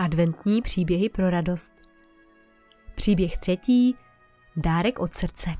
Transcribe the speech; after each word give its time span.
Adventní 0.00 0.62
příběhy 0.62 1.08
pro 1.08 1.30
radost. 1.30 1.72
Příběh 2.94 3.38
třetí. 3.38 3.96
Dárek 4.56 4.98
od 4.98 5.14
srdce. 5.14 5.50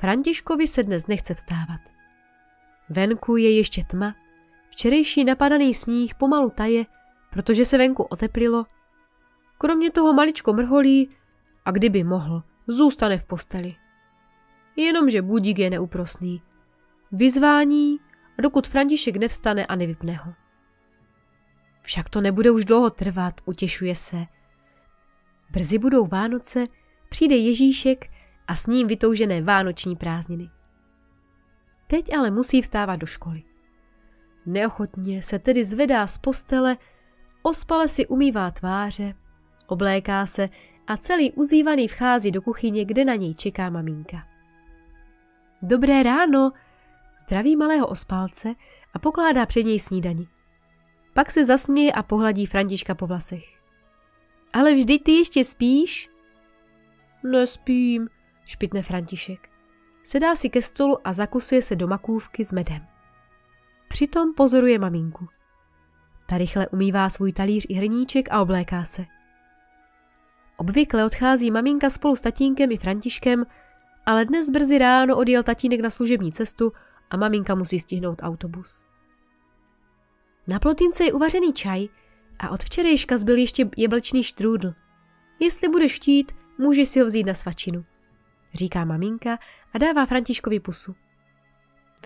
Františkovi 0.00 0.66
se 0.66 0.82
dnes 0.82 1.06
nechce 1.06 1.34
vstávat. 1.34 1.80
Venku 2.90 3.36
je 3.36 3.56
ještě 3.56 3.84
tma, 3.84 4.14
včerejší 4.70 5.24
napadaný 5.24 5.74
sníh 5.74 6.14
pomalu 6.14 6.50
taje, 6.50 6.84
protože 7.30 7.64
se 7.64 7.78
venku 7.78 8.02
oteplilo. 8.02 8.66
Kromě 9.58 9.90
toho 9.90 10.12
maličko 10.12 10.52
mrholí 10.52 11.10
a 11.64 11.70
kdyby 11.70 12.04
mohl, 12.04 12.42
zůstane 12.66 13.18
v 13.18 13.26
posteli. 13.26 13.74
Jenomže 14.76 15.22
budík 15.22 15.58
je 15.58 15.70
neúprosný. 15.70 16.42
Vyzvání, 17.12 18.00
dokud 18.42 18.68
František 18.68 19.16
nevstane 19.16 19.66
a 19.66 19.76
nevypne 19.76 20.16
ho. 20.16 20.47
Však 21.88 22.08
to 22.08 22.20
nebude 22.20 22.50
už 22.50 22.64
dlouho 22.64 22.90
trvat, 22.90 23.40
utěšuje 23.44 23.96
se. 23.96 24.26
Brzy 25.50 25.78
budou 25.78 26.06
Vánoce, 26.06 26.66
přijde 27.08 27.36
Ježíšek 27.36 28.10
a 28.48 28.54
s 28.54 28.66
ním 28.66 28.86
vytoužené 28.86 29.42
vánoční 29.42 29.96
prázdniny. 29.96 30.50
Teď 31.86 32.14
ale 32.16 32.30
musí 32.30 32.62
vstávat 32.62 33.00
do 33.00 33.06
školy. 33.06 33.42
Neochotně 34.46 35.22
se 35.22 35.38
tedy 35.38 35.64
zvedá 35.64 36.06
z 36.06 36.18
postele, 36.18 36.76
ospale 37.42 37.88
si 37.88 38.06
umývá 38.06 38.50
tváře, 38.50 39.14
obléká 39.66 40.26
se 40.26 40.48
a 40.86 40.96
celý 40.96 41.32
uzývaný 41.32 41.88
vchází 41.88 42.30
do 42.30 42.42
kuchyně, 42.42 42.84
kde 42.84 43.04
na 43.04 43.14
něj 43.14 43.34
čeká 43.34 43.70
maminka. 43.70 44.26
Dobré 45.62 46.02
ráno, 46.02 46.52
zdraví 47.22 47.56
malého 47.56 47.86
ospálce 47.86 48.54
a 48.94 48.98
pokládá 48.98 49.46
před 49.46 49.62
něj 49.62 49.80
snídani. 49.80 50.37
Pak 51.18 51.30
se 51.30 51.44
zasměje 51.44 51.92
a 51.92 52.02
pohladí 52.02 52.46
Františka 52.46 52.94
po 52.94 53.06
vlasech. 53.06 53.44
Ale 54.52 54.74
vždy 54.74 54.98
ty 54.98 55.12
ještě 55.12 55.44
spíš? 55.44 56.10
Nespím, 57.22 58.08
špitne 58.44 58.82
František. 58.82 59.48
Sedá 60.02 60.34
si 60.34 60.48
ke 60.50 60.62
stolu 60.62 60.98
a 61.04 61.12
zakusuje 61.12 61.62
se 61.62 61.76
do 61.76 61.88
makůvky 61.88 62.44
s 62.44 62.52
medem. 62.52 62.86
Přitom 63.88 64.34
pozoruje 64.34 64.78
maminku. 64.78 65.28
Ta 66.26 66.38
rychle 66.38 66.68
umývá 66.68 67.10
svůj 67.10 67.32
talíř 67.32 67.66
i 67.68 67.74
hrníček 67.74 68.28
a 68.30 68.42
obléká 68.42 68.84
se. 68.84 69.04
Obvykle 70.56 71.04
odchází 71.04 71.50
maminka 71.50 71.90
spolu 71.90 72.16
s 72.16 72.20
tatínkem 72.20 72.72
i 72.72 72.76
Františkem, 72.76 73.46
ale 74.06 74.24
dnes 74.24 74.50
brzy 74.50 74.78
ráno 74.78 75.16
odjel 75.16 75.42
tatínek 75.42 75.80
na 75.80 75.90
služební 75.90 76.32
cestu 76.32 76.72
a 77.10 77.16
maminka 77.16 77.54
musí 77.54 77.78
stihnout 77.78 78.22
autobus. 78.22 78.88
Na 80.48 80.58
plotínce 80.58 81.04
je 81.04 81.12
uvařený 81.12 81.52
čaj 81.52 81.88
a 82.38 82.50
od 82.50 82.62
včerejška 82.62 83.18
zbyl 83.18 83.36
ještě 83.36 83.70
jeblečný 83.76 84.22
štrůdl. 84.22 84.74
Jestli 85.40 85.68
budeš 85.68 85.94
chtít, 85.94 86.32
můžeš 86.58 86.88
si 86.88 87.00
ho 87.00 87.06
vzít 87.06 87.26
na 87.26 87.34
svačinu, 87.34 87.84
říká 88.54 88.84
maminka 88.84 89.38
a 89.72 89.78
dává 89.78 90.06
Františkovi 90.06 90.60
pusu. 90.60 90.94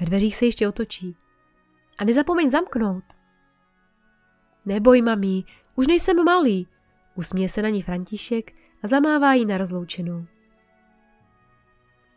Ve 0.01 0.07
dveřích 0.07 0.37
se 0.37 0.45
ještě 0.45 0.69
otočí. 0.69 1.17
A 1.99 2.05
nezapomeň 2.05 2.51
zamknout. 2.51 3.05
Neboj, 4.67 5.03
mamí, 5.03 5.47
už 5.75 5.87
nejsem 5.87 6.25
malý, 6.25 6.69
usměje 7.15 7.49
se 7.49 7.63
na 7.63 7.69
ní 7.69 7.83
František 7.83 8.53
a 8.83 8.89
zamává 8.89 9.35
jí 9.35 9.47
na 9.47 9.59
rozloučenou. 9.59 10.27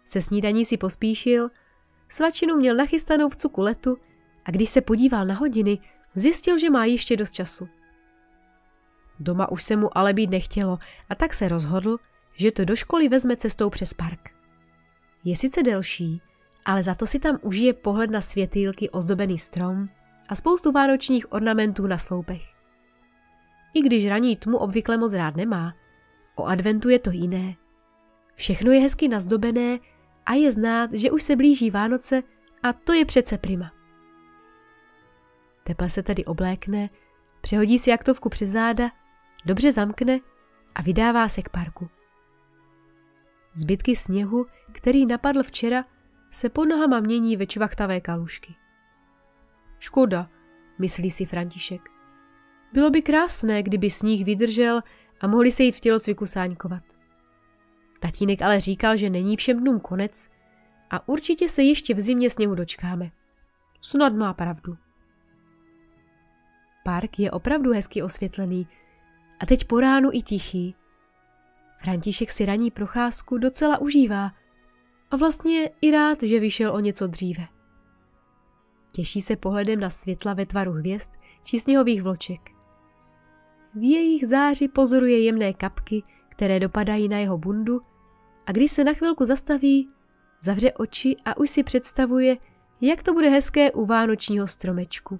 Se 0.05 0.21
snídaní 0.21 0.65
si 0.65 0.77
pospíšil, 0.77 1.49
svačinu 2.09 2.55
měl 2.55 2.75
nachystanou 2.75 3.29
v 3.29 3.35
cukuletu 3.35 3.97
a 4.45 4.51
když 4.51 4.69
se 4.69 4.81
podíval 4.81 5.25
na 5.25 5.35
hodiny, 5.35 5.79
Zjistil, 6.15 6.57
že 6.57 6.69
má 6.69 6.85
ještě 6.85 7.17
dost 7.17 7.31
času. 7.31 7.67
Doma 9.19 9.51
už 9.51 9.63
se 9.63 9.75
mu 9.75 9.97
ale 9.97 10.13
být 10.13 10.29
nechtělo 10.29 10.79
a 11.09 11.15
tak 11.15 11.33
se 11.33 11.47
rozhodl, 11.47 11.97
že 12.37 12.51
to 12.51 12.65
do 12.65 12.75
školy 12.75 13.09
vezme 13.09 13.37
cestou 13.37 13.69
přes 13.69 13.93
park. 13.93 14.29
Je 15.23 15.35
sice 15.35 15.63
delší, 15.63 16.21
ale 16.65 16.83
za 16.83 16.95
to 16.95 17.07
si 17.07 17.19
tam 17.19 17.39
užije 17.41 17.73
pohled 17.73 18.11
na 18.11 18.21
světýlky 18.21 18.89
ozdobený 18.89 19.37
strom 19.37 19.89
a 20.29 20.35
spoustu 20.35 20.71
vánočních 20.71 21.33
ornamentů 21.33 21.87
na 21.87 21.97
sloupech. 21.97 22.41
I 23.73 23.81
když 23.81 24.07
raní 24.07 24.35
tmu 24.35 24.57
obvykle 24.57 24.97
moc 24.97 25.13
rád 25.13 25.35
nemá, 25.35 25.73
o 26.35 26.45
adventu 26.45 26.89
je 26.89 26.99
to 26.99 27.11
jiné. 27.11 27.55
Všechno 28.35 28.71
je 28.71 28.79
hezky 28.79 29.07
nazdobené 29.07 29.79
a 30.25 30.33
je 30.33 30.51
znát, 30.51 30.93
že 30.93 31.11
už 31.11 31.23
se 31.23 31.35
blíží 31.35 31.71
Vánoce 31.71 32.23
a 32.63 32.73
to 32.73 32.93
je 32.93 33.05
přece 33.05 33.37
prima. 33.37 33.74
Teple 35.67 35.89
se 35.89 36.03
tedy 36.03 36.25
oblékne, 36.25 36.89
přehodí 37.41 37.79
si 37.79 37.89
jaktovku 37.89 38.29
přes 38.29 38.49
záda, 38.49 38.91
dobře 39.45 39.71
zamkne 39.71 40.19
a 40.75 40.81
vydává 40.81 41.29
se 41.29 41.41
k 41.41 41.49
parku. 41.49 41.89
Zbytky 43.53 43.95
sněhu, 43.95 44.45
který 44.71 45.05
napadl 45.05 45.43
včera, 45.43 45.85
se 46.31 46.49
pod 46.49 46.65
nohama 46.65 46.99
mění 46.99 47.37
ve 47.37 47.47
čvachtavé 47.47 48.01
kalušky. 48.01 48.55
Škoda, 49.79 50.29
myslí 50.79 51.11
si 51.11 51.25
František. 51.25 51.89
Bylo 52.73 52.89
by 52.89 53.01
krásné, 53.01 53.63
kdyby 53.63 53.89
sníh 53.89 54.25
vydržel 54.25 54.81
a 55.21 55.27
mohli 55.27 55.51
se 55.51 55.63
jít 55.63 55.75
v 55.75 55.79
tělocviku 55.79 56.25
sáňkovat. 56.25 56.83
Tatínek 57.99 58.41
ale 58.41 58.59
říkal, 58.59 58.97
že 58.97 59.09
není 59.09 59.37
všem 59.37 59.59
dnům 59.59 59.79
konec 59.79 60.29
a 60.89 61.07
určitě 61.07 61.49
se 61.49 61.63
ještě 61.63 61.93
v 61.93 61.99
zimě 61.99 62.29
sněhu 62.29 62.55
dočkáme. 62.55 63.11
Snad 63.81 64.13
má 64.13 64.33
pravdu. 64.33 64.77
Park 66.85 67.19
je 67.19 67.31
opravdu 67.31 67.73
hezky 67.73 68.01
osvětlený 68.01 68.67
a 69.39 69.45
teď 69.45 69.65
po 69.65 69.79
ránu 69.79 70.09
i 70.13 70.21
tichý. 70.21 70.75
František 71.81 72.31
si 72.31 72.45
raní 72.45 72.71
procházku 72.71 73.37
docela 73.37 73.77
užívá 73.77 74.31
a 75.11 75.15
vlastně 75.15 75.69
i 75.81 75.91
rád, 75.91 76.23
že 76.23 76.39
vyšel 76.39 76.73
o 76.73 76.79
něco 76.79 77.07
dříve. 77.07 77.47
Těší 78.91 79.21
se 79.21 79.35
pohledem 79.35 79.79
na 79.79 79.89
světla 79.89 80.33
ve 80.33 80.45
tvaru 80.45 80.71
hvězd 80.71 81.11
či 81.43 81.59
sněhových 81.59 82.03
vloček. 82.03 82.41
V 83.75 83.83
jejich 83.83 84.27
záři 84.27 84.67
pozoruje 84.67 85.23
jemné 85.23 85.53
kapky, 85.53 86.03
které 86.29 86.59
dopadají 86.59 87.07
na 87.07 87.17
jeho 87.17 87.37
bundu 87.37 87.79
a 88.45 88.51
když 88.51 88.71
se 88.71 88.83
na 88.83 88.93
chvilku 88.93 89.25
zastaví, 89.25 89.87
zavře 90.41 90.73
oči 90.73 91.15
a 91.25 91.37
už 91.37 91.49
si 91.49 91.63
představuje, 91.63 92.37
jak 92.81 93.03
to 93.03 93.13
bude 93.13 93.29
hezké 93.29 93.71
u 93.71 93.85
vánočního 93.85 94.47
stromečku 94.47 95.19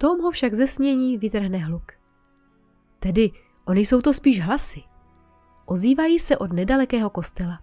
tom 0.00 0.20
ho 0.20 0.30
však 0.30 0.54
ze 0.54 0.66
snění 0.66 1.18
vytrhne 1.18 1.58
hluk. 1.58 1.92
Tedy 2.98 3.30
oni 3.64 3.80
jsou 3.80 4.00
to 4.00 4.14
spíš 4.14 4.40
hlasy. 4.40 4.82
Ozývají 5.66 6.18
se 6.18 6.38
od 6.38 6.52
nedalekého 6.52 7.10
kostela. 7.10 7.60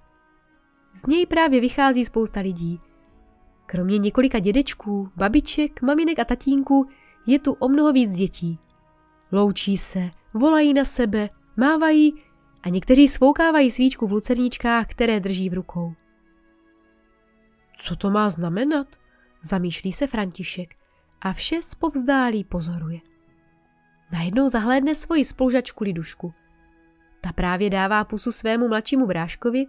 Z 0.94 1.06
něj 1.06 1.26
právě 1.26 1.62
vychází 1.62 2.06
spousta 2.06 2.40
lidí. 2.40 2.80
Kromě 3.66 3.98
několika 3.98 4.40
dědečků, 4.40 5.12
babiček, 5.16 5.82
maminek 5.82 6.20
a 6.20 6.26
tatínků 6.26 6.86
je 7.28 7.40
tu 7.40 7.54
o 7.54 7.70
mnoho 7.70 7.94
víc 7.94 8.16
dětí. 8.16 8.60
Loučí 9.32 9.78
se, 9.78 10.10
volají 10.34 10.74
na 10.74 10.86
sebe, 10.86 11.30
mávají 11.58 12.14
a 12.64 12.70
někteří 12.70 13.08
svoukávají 13.08 13.72
svíčku 13.72 14.08
v 14.08 14.12
lucerníčkách, 14.12 14.88
které 14.88 15.20
drží 15.20 15.50
v 15.50 15.54
rukou. 15.54 15.94
Co 17.80 17.96
to 17.96 18.12
má 18.12 18.30
znamenat? 18.30 18.88
Zamýšlí 19.44 19.92
se 19.92 20.08
František 20.08 20.78
a 21.22 21.34
vše 21.34 21.62
zpovzdálí 21.62 22.44
pozoruje. 22.44 23.00
Najednou 24.12 24.50
zahlédne 24.50 24.96
svoji 24.96 25.26
spolužačku 25.26 25.84
Lidušku. 25.84 26.34
Ta 27.22 27.34
právě 27.34 27.70
dává 27.70 28.04
pusu 28.04 28.32
svému 28.32 28.68
mladšímu 28.68 29.08
bráškovi, 29.08 29.66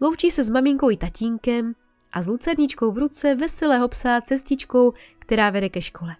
loučí 0.00 0.30
se 0.30 0.44
s 0.44 0.50
maminkou 0.50 0.90
i 0.90 0.96
tatínkem 0.96 1.74
a 2.12 2.22
s 2.22 2.26
lucerničkou 2.26 2.92
v 2.92 2.98
ruce 2.98 3.34
veselé 3.34 3.78
hopsá 3.78 4.20
cestičkou, 4.20 4.92
která 5.18 5.50
vede 5.50 5.68
ke 5.68 5.82
škole. 5.82 6.16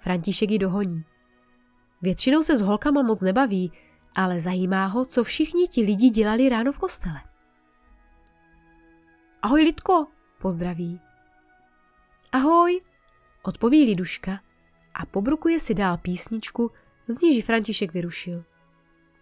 František 0.00 0.50
ji 0.50 0.58
dohoní. 0.58 1.04
Většinou 2.02 2.42
se 2.42 2.56
s 2.56 2.60
holkama 2.60 3.02
moc 3.02 3.20
nebaví, 3.20 3.72
ale 4.14 4.40
zajímá 4.40 4.86
ho, 4.86 5.04
co 5.04 5.24
všichni 5.24 5.68
ti 5.68 5.82
lidi 5.82 6.10
dělali 6.10 6.48
ráno 6.48 6.72
v 6.72 6.78
kostele. 6.78 7.20
Ahoj, 9.42 9.62
Lidko, 9.62 10.06
pozdraví. 10.38 11.00
Ahoj, 12.32 12.80
Odpoví 13.44 13.84
Liduška 13.84 14.40
a 14.94 15.06
pobrukuje 15.06 15.60
si 15.60 15.74
dál 15.74 15.98
písničku, 15.98 16.70
z 17.08 17.22
níž 17.22 17.44
František 17.44 17.92
vyrušil. 17.92 18.44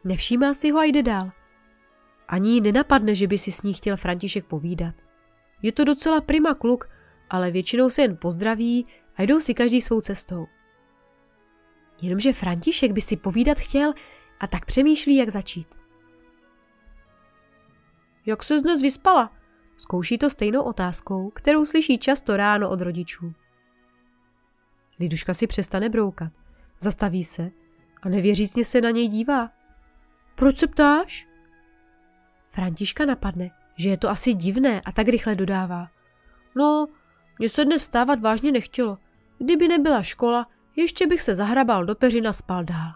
Nevšímá 0.04 0.54
si 0.54 0.70
ho 0.70 0.78
a 0.78 0.84
jde 0.84 1.02
dál. 1.02 1.32
Ani 2.28 2.60
nenapadne, 2.60 3.14
že 3.14 3.26
by 3.26 3.38
si 3.38 3.52
s 3.52 3.62
ní 3.62 3.74
chtěl 3.74 3.96
František 3.96 4.44
povídat. 4.44 4.94
Je 5.62 5.72
to 5.72 5.84
docela 5.84 6.20
prima 6.20 6.54
kluk, 6.54 6.88
ale 7.30 7.50
většinou 7.50 7.90
se 7.90 8.02
jen 8.02 8.16
pozdraví 8.16 8.86
a 9.16 9.22
jdou 9.22 9.40
si 9.40 9.54
každý 9.54 9.80
svou 9.80 10.00
cestou. 10.00 10.46
Jenomže 12.02 12.32
František 12.32 12.92
by 12.92 13.00
si 13.00 13.16
povídat 13.16 13.58
chtěl 13.58 13.92
a 14.40 14.46
tak 14.46 14.64
přemýšlí, 14.64 15.16
jak 15.16 15.28
začít. 15.28 15.68
Jak 18.26 18.42
se 18.42 18.60
dnes 18.60 18.82
vyspala? 18.82 19.32
Zkouší 19.76 20.18
to 20.18 20.30
stejnou 20.30 20.62
otázkou, 20.62 21.30
kterou 21.30 21.64
slyší 21.64 21.98
často 21.98 22.36
ráno 22.36 22.70
od 22.70 22.80
rodičů. 22.80 23.32
Liduška 25.00 25.34
si 25.34 25.46
přestane 25.46 25.88
broukat. 25.88 26.32
Zastaví 26.78 27.24
se 27.24 27.50
a 28.02 28.08
nevěřícně 28.08 28.64
se 28.64 28.80
na 28.80 28.90
něj 28.90 29.08
dívá. 29.08 29.50
Proč 30.34 30.58
se 30.58 30.66
ptáš? 30.66 31.28
Františka 32.48 33.04
napadne, 33.04 33.50
že 33.76 33.90
je 33.90 33.98
to 33.98 34.08
asi 34.08 34.34
divné 34.34 34.80
a 34.80 34.92
tak 34.92 35.08
rychle 35.08 35.34
dodává. 35.34 35.88
No, 36.56 36.86
mně 37.38 37.48
se 37.48 37.64
dnes 37.64 37.82
stávat 37.82 38.20
vážně 38.20 38.52
nechtělo. 38.52 38.98
Kdyby 39.38 39.68
nebyla 39.68 40.02
škola, 40.02 40.46
ještě 40.76 41.06
bych 41.06 41.22
se 41.22 41.34
zahrabal 41.34 41.84
do 41.84 41.94
peřin 41.94 42.28
a 42.28 42.32
spal 42.32 42.64
dál. 42.64 42.92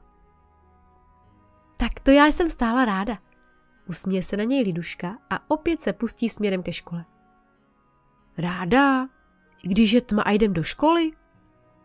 Tak 1.76 2.00
to 2.00 2.10
já 2.10 2.26
jsem 2.26 2.50
stála 2.50 2.84
ráda. 2.84 3.18
Usměje 3.88 4.22
se 4.22 4.36
na 4.36 4.44
něj 4.44 4.64
Liduška 4.64 5.18
a 5.30 5.50
opět 5.50 5.82
se 5.82 5.92
pustí 5.92 6.28
směrem 6.28 6.62
ke 6.62 6.72
škole. 6.72 7.04
Ráda? 8.38 9.08
Když 9.62 9.92
je 9.92 10.00
tma 10.00 10.22
a 10.22 10.30
jdem 10.30 10.52
do 10.52 10.62
školy? 10.62 11.12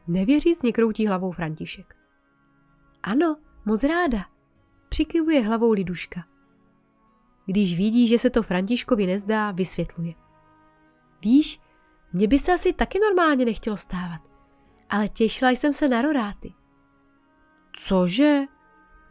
Nevěřícně 0.10 0.72
kroutí 0.72 1.08
hlavou 1.08 1.32
František. 1.32 1.96
Ano, 3.04 3.38
moc 3.66 3.84
ráda, 3.84 4.26
přikyvuje 4.90 5.42
hlavou 5.42 5.72
Liduška. 5.72 6.24
Když 7.46 7.78
vidí, 7.78 8.08
že 8.08 8.20
se 8.20 8.30
to 8.30 8.44
Františkovi 8.44 9.06
nezdá, 9.06 9.52
vysvětluje. 9.52 10.12
Víš, 11.22 11.60
mně 12.14 12.28
by 12.28 12.40
se 12.40 12.54
asi 12.54 12.74
taky 12.74 13.00
normálně 13.00 13.46
nechtělo 13.46 13.78
stávat, 13.78 14.22
ale 14.90 15.08
těšila 15.08 15.52
jsem 15.52 15.74
se 15.74 15.90
na 15.90 16.02
roráty. 16.02 16.54
Cože? 17.78 18.42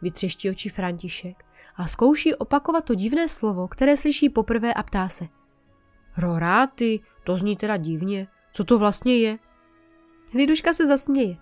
Vytřeští 0.01 0.49
oči 0.49 0.69
František 0.69 1.45
a 1.75 1.87
zkouší 1.87 2.35
opakovat 2.35 2.85
to 2.85 2.95
divné 2.95 3.27
slovo, 3.27 3.67
které 3.67 3.97
slyší 3.97 4.29
poprvé 4.29 4.73
a 4.73 4.83
ptá 4.83 5.07
se. 5.07 5.27
Roráty, 6.17 6.99
to 7.23 7.37
zní 7.37 7.57
teda 7.57 7.77
divně. 7.77 8.27
Co 8.53 8.63
to 8.63 8.79
vlastně 8.79 9.17
je? 9.17 9.39
Liduška 10.33 10.73
se 10.73 10.85
zasměje. 10.85 11.37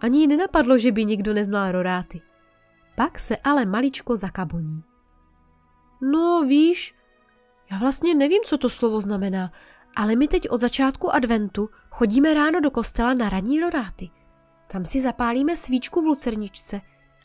Ani 0.00 0.20
jí 0.20 0.26
nenapadlo, 0.26 0.78
že 0.78 0.92
by 0.92 1.04
nikdo 1.04 1.34
neznal 1.34 1.72
roráty. 1.72 2.20
Pak 2.96 3.18
se 3.18 3.36
ale 3.36 3.66
maličko 3.66 4.16
zakaboní. 4.16 4.82
No 6.02 6.44
víš, 6.48 6.94
já 7.70 7.78
vlastně 7.78 8.14
nevím, 8.14 8.42
co 8.44 8.58
to 8.58 8.70
slovo 8.70 9.00
znamená, 9.00 9.52
ale 9.96 10.16
my 10.16 10.28
teď 10.28 10.50
od 10.50 10.60
začátku 10.60 11.14
adventu 11.14 11.68
chodíme 11.90 12.34
ráno 12.34 12.60
do 12.60 12.70
kostela 12.70 13.14
na 13.14 13.28
ranní 13.28 13.60
roráty. 13.60 14.10
Tam 14.66 14.84
si 14.84 15.00
zapálíme 15.00 15.56
svíčku 15.56 16.02
v 16.02 16.06
lucerničce 16.06 16.80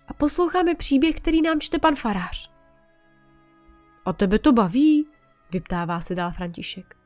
a 0.07 0.13
posloucháme 0.13 0.75
příběh, 0.75 1.15
který 1.15 1.41
nám 1.41 1.59
čte 1.59 1.79
pan 1.79 1.95
farář. 1.95 2.51
A 4.05 4.13
tebe 4.13 4.39
to 4.39 4.51
baví? 4.51 5.07
vyptává 5.51 6.01
se 6.01 6.15
dál 6.15 6.31
František. 6.31 6.97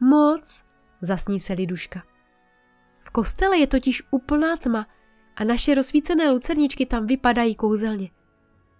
Moc, 0.00 0.64
zasní 1.00 1.40
se 1.40 1.52
Liduška. 1.52 2.02
Kostele 3.14 3.58
je 3.58 3.66
totiž 3.66 4.02
úplná 4.10 4.56
tma 4.56 4.86
a 5.36 5.44
naše 5.44 5.74
rozsvícené 5.74 6.30
lucerničky 6.30 6.86
tam 6.86 7.06
vypadají 7.06 7.54
kouzelně. 7.54 8.10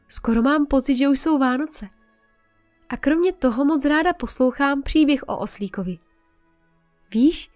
Skoro 0.09 0.43
mám 0.43 0.67
pocit, 0.67 0.95
že 0.95 1.09
už 1.09 1.21
jsou 1.21 1.39
Vánoce. 1.39 1.89
A 2.89 2.97
kromě 2.97 3.33
toho 3.33 3.65
moc 3.65 3.85
ráda 3.85 4.13
poslouchám 4.13 4.83
příběh 4.83 5.23
o 5.27 5.39
Oslíkovi. 5.39 5.99
Víš, 7.11 7.51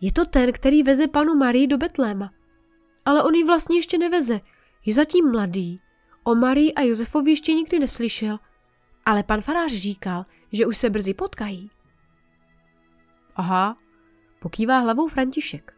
je 0.00 0.12
to 0.12 0.24
ten, 0.24 0.52
který 0.52 0.82
veze 0.82 1.08
panu 1.08 1.34
Marii 1.34 1.66
do 1.66 1.78
Betléma. 1.78 2.30
Ale 3.04 3.22
on 3.22 3.34
ji 3.34 3.44
vlastně 3.44 3.78
ještě 3.78 3.98
neveze, 3.98 4.40
je 4.86 4.94
zatím 4.94 5.30
mladý. 5.30 5.80
O 6.22 6.34
Marii 6.34 6.74
a 6.74 6.82
Josefovi 6.82 7.30
ještě 7.30 7.54
nikdy 7.54 7.78
neslyšel, 7.78 8.38
ale 9.04 9.22
pan 9.22 9.40
farář 9.40 9.72
říkal, 9.72 10.26
že 10.52 10.66
už 10.66 10.76
se 10.76 10.90
brzy 10.90 11.14
potkají. 11.14 11.70
Aha, 13.36 13.76
pokývá 14.40 14.78
hlavou 14.78 15.08
František. 15.08 15.73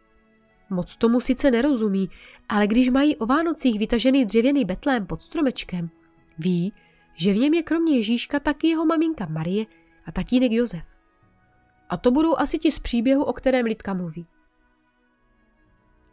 Moc 0.69 0.95
tomu 0.95 1.19
sice 1.19 1.51
nerozumí, 1.51 2.09
ale 2.49 2.67
když 2.67 2.89
mají 2.89 3.15
o 3.15 3.25
Vánocích 3.25 3.79
vytažený 3.79 4.25
dřevěný 4.25 4.65
betlém 4.65 5.05
pod 5.05 5.21
stromečkem, 5.21 5.89
ví, 6.37 6.73
že 7.15 7.33
v 7.33 7.37
něm 7.37 7.53
je 7.53 7.63
kromě 7.63 7.95
Ježíška 7.95 8.39
taky 8.39 8.67
jeho 8.67 8.85
maminka 8.85 9.27
Marie 9.29 9.65
a 10.05 10.11
tatínek 10.11 10.51
Josef. 10.51 10.83
A 11.89 11.97
to 11.97 12.11
budou 12.11 12.37
asi 12.37 12.57
ti 12.57 12.71
z 12.71 12.79
příběhu, 12.79 13.23
o 13.23 13.33
kterém 13.33 13.65
Lidka 13.65 13.93
mluví. 13.93 14.27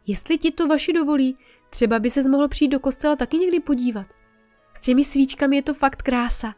Jestli 0.07 0.39
ti 0.39 0.51
to 0.51 0.67
vaši 0.67 0.93
dovolí, 0.93 1.37
třeba 1.71 1.99
by 1.99 2.11
se 2.11 2.29
mohl 2.29 2.49
přijít 2.49 2.69
do 2.69 2.81
kostela 2.81 3.17
taky 3.17 3.39
někdy 3.39 3.61
podívat. 3.61 4.07
S 4.75 4.81
těmi 4.81 5.05
svíčkami 5.05 5.57
je 5.57 5.63
to 5.63 5.75
fakt 5.75 6.03
krása. 6.03 6.55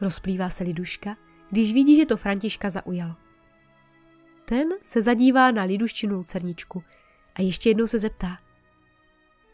Rozplývá 0.00 0.50
se 0.50 0.64
Liduška, 0.64 1.16
když 1.50 1.72
vidí, 1.72 1.96
že 1.96 2.06
to 2.06 2.16
Františka 2.16 2.70
zaujalo. 2.70 3.14
Ten 4.44 4.68
se 4.82 5.02
zadívá 5.02 5.50
na 5.50 5.62
liduščinu 5.62 6.16
lucerničku 6.16 6.82
a 7.34 7.42
ještě 7.42 7.70
jednou 7.70 7.86
se 7.86 7.98
zeptá. 7.98 8.38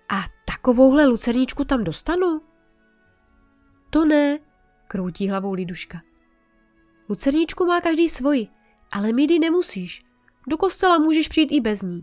A 0.08 0.24
takovouhle 0.44 1.06
lucerničku 1.06 1.64
tam 1.64 1.84
dostanu? 1.84 2.40
To 3.90 4.04
ne, 4.04 4.38
kroutí 4.88 5.28
hlavou 5.28 5.52
liduška. 5.52 6.02
Lucerničku 7.08 7.66
má 7.66 7.80
každý 7.80 8.08
svoji, 8.08 8.48
ale 8.92 9.12
mídy 9.12 9.38
nemusíš. 9.38 10.04
Do 10.48 10.56
kostela 10.56 10.98
můžeš 10.98 11.28
přijít 11.28 11.52
i 11.52 11.60
bez 11.60 11.82
ní. 11.82 12.02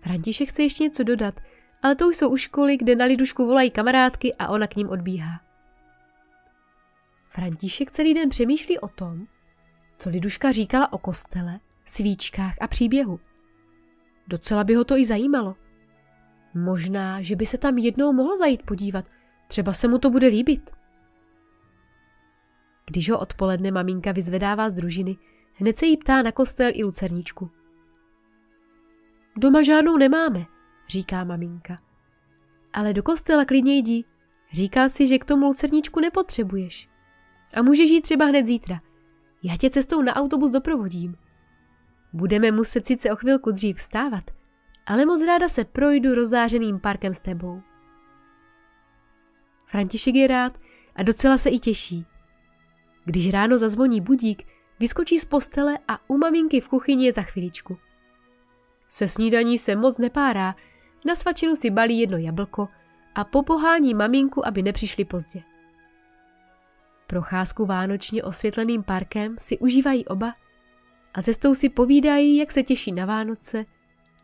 František 0.00 0.48
chce 0.48 0.62
ještě 0.62 0.84
něco 0.84 1.02
dodat, 1.02 1.40
ale 1.82 1.94
to 1.94 2.08
už 2.08 2.16
jsou 2.16 2.28
u 2.28 2.36
školy, 2.36 2.76
kde 2.76 2.96
na 2.96 3.04
lidušku 3.04 3.46
volají 3.46 3.70
kamarádky 3.70 4.34
a 4.34 4.48
ona 4.48 4.66
k 4.66 4.76
ním 4.76 4.88
odbíhá. 4.88 5.40
František 7.28 7.90
celý 7.90 8.14
den 8.14 8.28
přemýšlí 8.28 8.78
o 8.78 8.88
tom, 8.88 9.26
co 9.96 10.10
Liduška 10.10 10.52
říkala 10.52 10.92
o 10.92 10.98
kostele, 10.98 11.60
svíčkách 11.84 12.54
a 12.60 12.68
příběhu. 12.68 13.20
Docela 14.28 14.64
by 14.64 14.74
ho 14.74 14.84
to 14.84 14.96
i 14.96 15.06
zajímalo. 15.06 15.56
Možná, 16.54 17.22
že 17.22 17.36
by 17.36 17.46
se 17.46 17.58
tam 17.58 17.78
jednou 17.78 18.12
mohl 18.12 18.36
zajít 18.36 18.62
podívat, 18.62 19.04
třeba 19.48 19.72
se 19.72 19.88
mu 19.88 19.98
to 19.98 20.10
bude 20.10 20.26
líbit. 20.26 20.70
Když 22.86 23.10
ho 23.10 23.18
odpoledne 23.18 23.70
maminka 23.70 24.12
vyzvedává 24.12 24.70
z 24.70 24.74
družiny, 24.74 25.16
hned 25.52 25.76
se 25.76 25.86
jí 25.86 25.96
ptá 25.96 26.22
na 26.22 26.32
kostel 26.32 26.70
i 26.74 26.84
lucerničku. 26.84 27.50
Doma 29.36 29.62
žádnou 29.62 29.96
nemáme, 29.96 30.46
říká 30.88 31.24
maminka. 31.24 31.78
Ale 32.72 32.92
do 32.92 33.02
kostela 33.02 33.44
klidně 33.44 33.76
jdi. 33.76 34.04
Říkal 34.52 34.88
si, 34.88 35.06
že 35.06 35.18
k 35.18 35.24
tomu 35.24 35.46
lucerničku 35.46 36.00
nepotřebuješ. 36.00 36.88
A 37.56 37.62
můžeš 37.62 37.90
jít 37.90 38.00
třeba 38.00 38.24
hned 38.24 38.46
zítra. 38.46 38.80
Já 39.42 39.56
tě 39.56 39.70
cestou 39.70 40.02
na 40.02 40.16
autobus 40.16 40.50
doprovodím. 40.50 41.16
Budeme 42.14 42.52
muset 42.52 42.86
sice 42.86 43.12
o 43.12 43.16
chvilku 43.16 43.50
dřív 43.50 43.76
vstávat, 43.76 44.24
ale 44.86 45.06
moc 45.06 45.26
ráda 45.26 45.48
se 45.48 45.64
projdu 45.64 46.14
rozzářeným 46.14 46.80
parkem 46.80 47.14
s 47.14 47.20
tebou. 47.20 47.62
František 49.66 50.14
je 50.14 50.26
rád 50.26 50.58
a 50.96 51.02
docela 51.02 51.38
se 51.38 51.50
i 51.50 51.58
těší. 51.58 52.06
Když 53.04 53.30
ráno 53.30 53.58
zazvoní 53.58 54.00
budík, 54.00 54.42
vyskočí 54.80 55.18
z 55.18 55.24
postele 55.24 55.78
a 55.88 56.10
u 56.10 56.18
maminky 56.18 56.60
v 56.60 56.68
kuchyni 56.68 57.06
je 57.06 57.12
za 57.12 57.22
chviličku. 57.22 57.78
Se 58.88 59.08
snídaní 59.08 59.58
se 59.58 59.76
moc 59.76 59.98
nepárá, 59.98 60.54
na 61.06 61.14
svačinu 61.14 61.56
si 61.56 61.70
balí 61.70 61.98
jedno 61.98 62.18
jablko 62.18 62.68
a 63.14 63.24
popohání 63.24 63.94
maminku, 63.94 64.46
aby 64.46 64.62
nepřišli 64.62 65.04
pozdě. 65.04 65.42
Procházku 67.06 67.66
vánočně 67.66 68.22
osvětleným 68.22 68.82
parkem 68.82 69.36
si 69.38 69.58
užívají 69.58 70.06
oba 70.06 70.34
a 71.14 71.22
cestou 71.22 71.54
si 71.54 71.68
povídají, 71.68 72.36
jak 72.36 72.52
se 72.52 72.62
těší 72.62 72.92
na 72.92 73.06
Vánoce, 73.06 73.64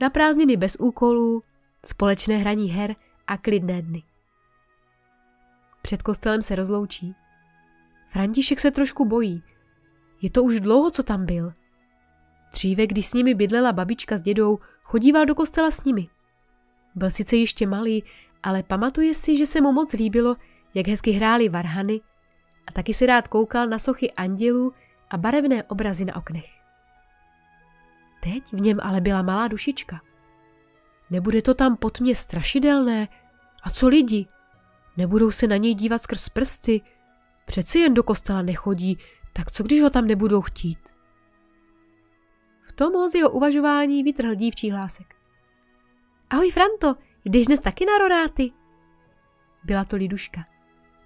na 0.00 0.10
prázdniny 0.10 0.56
bez 0.56 0.76
úkolů, 0.80 1.42
společné 1.86 2.36
hraní 2.36 2.70
her 2.70 2.96
a 3.26 3.36
klidné 3.36 3.82
dny. 3.82 4.02
Před 5.82 6.02
kostelem 6.02 6.42
se 6.42 6.54
rozloučí. 6.54 7.14
František 8.12 8.60
se 8.60 8.70
trošku 8.70 9.04
bojí. 9.04 9.42
Je 10.22 10.30
to 10.30 10.42
už 10.42 10.60
dlouho, 10.60 10.90
co 10.90 11.02
tam 11.02 11.26
byl. 11.26 11.52
Dříve, 12.52 12.86
když 12.86 13.06
s 13.06 13.14
nimi 13.14 13.34
bydlela 13.34 13.72
babička 13.72 14.18
s 14.18 14.22
dědou, 14.22 14.58
chodíval 14.82 15.26
do 15.26 15.34
kostela 15.34 15.70
s 15.70 15.84
nimi. 15.84 16.08
Byl 16.94 17.10
sice 17.10 17.36
ještě 17.36 17.66
malý, 17.66 18.04
ale 18.42 18.62
pamatuje 18.62 19.14
si, 19.14 19.36
že 19.36 19.46
se 19.46 19.60
mu 19.60 19.72
moc 19.72 19.92
líbilo, 19.92 20.36
jak 20.74 20.88
hezky 20.88 21.10
hráli 21.10 21.48
varhany 21.48 22.00
a 22.66 22.72
taky 22.72 22.94
si 22.94 23.06
rád 23.06 23.28
koukal 23.28 23.66
na 23.66 23.78
sochy 23.78 24.12
andělů 24.12 24.72
a 25.10 25.16
barevné 25.16 25.62
obrazy 25.62 26.04
na 26.04 26.16
oknech. 26.16 26.59
Teď 28.20 28.52
v 28.52 28.60
něm 28.60 28.78
ale 28.82 29.00
byla 29.00 29.22
malá 29.22 29.48
dušička. 29.48 30.00
Nebude 31.10 31.42
to 31.42 31.54
tam 31.54 31.76
pod 31.76 32.00
mě 32.00 32.14
strašidelné? 32.14 33.08
A 33.62 33.70
co 33.70 33.88
lidi? 33.88 34.26
Nebudou 34.96 35.30
se 35.30 35.46
na 35.46 35.56
něj 35.56 35.74
dívat 35.74 36.02
skrz 36.02 36.28
prsty? 36.28 36.80
Přeci 37.46 37.78
jen 37.78 37.94
do 37.94 38.02
kostela 38.02 38.42
nechodí, 38.42 38.98
tak 39.32 39.50
co 39.50 39.62
když 39.62 39.82
ho 39.82 39.90
tam 39.90 40.06
nebudou 40.06 40.40
chtít? 40.40 40.78
V 42.62 42.72
tom 42.72 43.08
z 43.08 43.14
jeho 43.14 43.30
uvažování 43.30 44.02
vytrhl 44.02 44.34
dívčí 44.34 44.70
hlásek. 44.70 45.14
Ahoj 46.30 46.50
Franto, 46.50 46.94
jdeš 47.24 47.46
dnes 47.46 47.60
taky 47.60 47.86
na 47.86 47.98
roráty? 47.98 48.50
Byla 49.64 49.84
to 49.84 49.96
Liduška. 49.96 50.44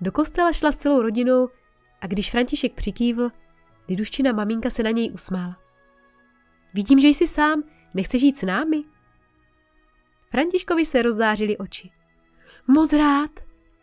Do 0.00 0.12
kostela 0.12 0.52
šla 0.52 0.72
s 0.72 0.76
celou 0.76 1.02
rodinou 1.02 1.48
a 2.00 2.06
když 2.06 2.30
František 2.30 2.74
přikývl, 2.74 3.30
Liduščina 3.88 4.32
maminka 4.32 4.70
se 4.70 4.82
na 4.82 4.90
něj 4.90 5.10
usmála. 5.14 5.63
Vidím, 6.74 7.00
že 7.00 7.08
jsi 7.08 7.28
sám, 7.28 7.62
nechceš 7.94 8.22
jít 8.22 8.38
s 8.38 8.42
námi? 8.42 8.82
Františkovi 10.30 10.84
se 10.84 11.02
rozzářily 11.02 11.58
oči. 11.58 11.90
Moc 12.66 12.92
rád, 12.92 13.30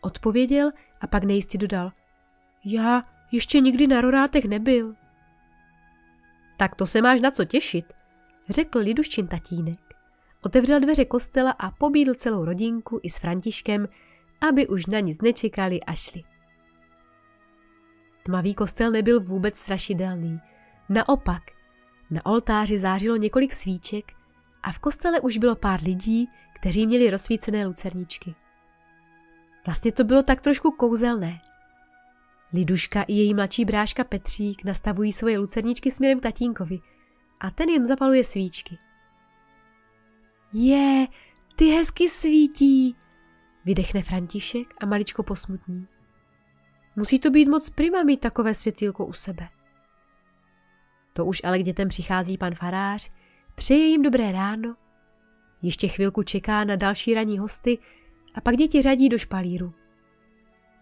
odpověděl 0.00 0.70
a 1.00 1.06
pak 1.06 1.24
nejistě 1.24 1.58
dodal. 1.58 1.92
Já 2.64 3.04
ještě 3.32 3.60
nikdy 3.60 3.86
na 3.86 4.00
rorátech 4.00 4.44
nebyl. 4.44 4.94
Tak 6.56 6.74
to 6.74 6.86
se 6.86 7.02
máš 7.02 7.20
na 7.20 7.30
co 7.30 7.44
těšit, 7.44 7.92
řekl 8.48 8.78
Liduščin 8.78 9.26
tatínek. 9.26 9.78
Otevřel 10.42 10.80
dveře 10.80 11.04
kostela 11.04 11.50
a 11.50 11.70
pobídl 11.70 12.14
celou 12.14 12.44
rodinku 12.44 13.00
i 13.02 13.10
s 13.10 13.18
Františkem, 13.18 13.88
aby 14.40 14.68
už 14.68 14.86
na 14.86 15.00
nic 15.00 15.20
nečekali 15.20 15.80
a 15.80 15.94
šli. 15.94 16.22
Tmavý 18.22 18.54
kostel 18.54 18.90
nebyl 18.90 19.20
vůbec 19.20 19.58
strašidelný. 19.58 20.40
Naopak, 20.88 21.42
na 22.12 22.26
oltáři 22.26 22.78
zářilo 22.78 23.16
několik 23.16 23.52
svíček 23.52 24.12
a 24.62 24.72
v 24.72 24.78
kostele 24.78 25.20
už 25.20 25.38
bylo 25.38 25.56
pár 25.56 25.82
lidí, 25.82 26.28
kteří 26.54 26.86
měli 26.86 27.10
rozsvícené 27.10 27.66
lucerničky. 27.66 28.34
Vlastně 29.66 29.92
to 29.92 30.04
bylo 30.04 30.22
tak 30.22 30.40
trošku 30.40 30.70
kouzelné. 30.70 31.40
Liduška 32.52 33.02
i 33.02 33.12
její 33.12 33.34
mladší 33.34 33.64
bráška 33.64 34.04
Petřík 34.04 34.64
nastavují 34.64 35.12
svoje 35.12 35.38
lucerničky 35.38 35.90
směrem 35.90 36.20
k 36.20 36.22
tatínkovi 36.22 36.80
a 37.40 37.50
ten 37.50 37.68
jim 37.68 37.86
zapaluje 37.86 38.24
svíčky. 38.24 38.78
Je, 40.52 41.06
ty 41.56 41.64
hezky 41.64 42.08
svítí, 42.08 42.96
vydechne 43.64 44.02
František 44.02 44.74
a 44.80 44.86
maličko 44.86 45.22
posmutní. 45.22 45.86
Musí 46.96 47.18
to 47.18 47.30
být 47.30 47.48
moc 47.48 47.70
prima 47.70 48.02
mít 48.02 48.20
takové 48.20 48.54
světýlko 48.54 49.06
u 49.06 49.12
sebe. 49.12 49.48
To 51.12 51.24
už 51.26 51.40
ale 51.44 51.58
k 51.58 51.62
dětem 51.62 51.88
přichází 51.88 52.38
pan 52.38 52.54
farář, 52.54 53.10
přeje 53.54 53.86
jim 53.86 54.02
dobré 54.02 54.32
ráno, 54.32 54.76
ještě 55.62 55.88
chvilku 55.88 56.22
čeká 56.22 56.64
na 56.64 56.76
další 56.76 57.14
ranní 57.14 57.38
hosty 57.38 57.78
a 58.34 58.40
pak 58.40 58.56
děti 58.56 58.82
řadí 58.82 59.08
do 59.08 59.18
špalíru. 59.18 59.74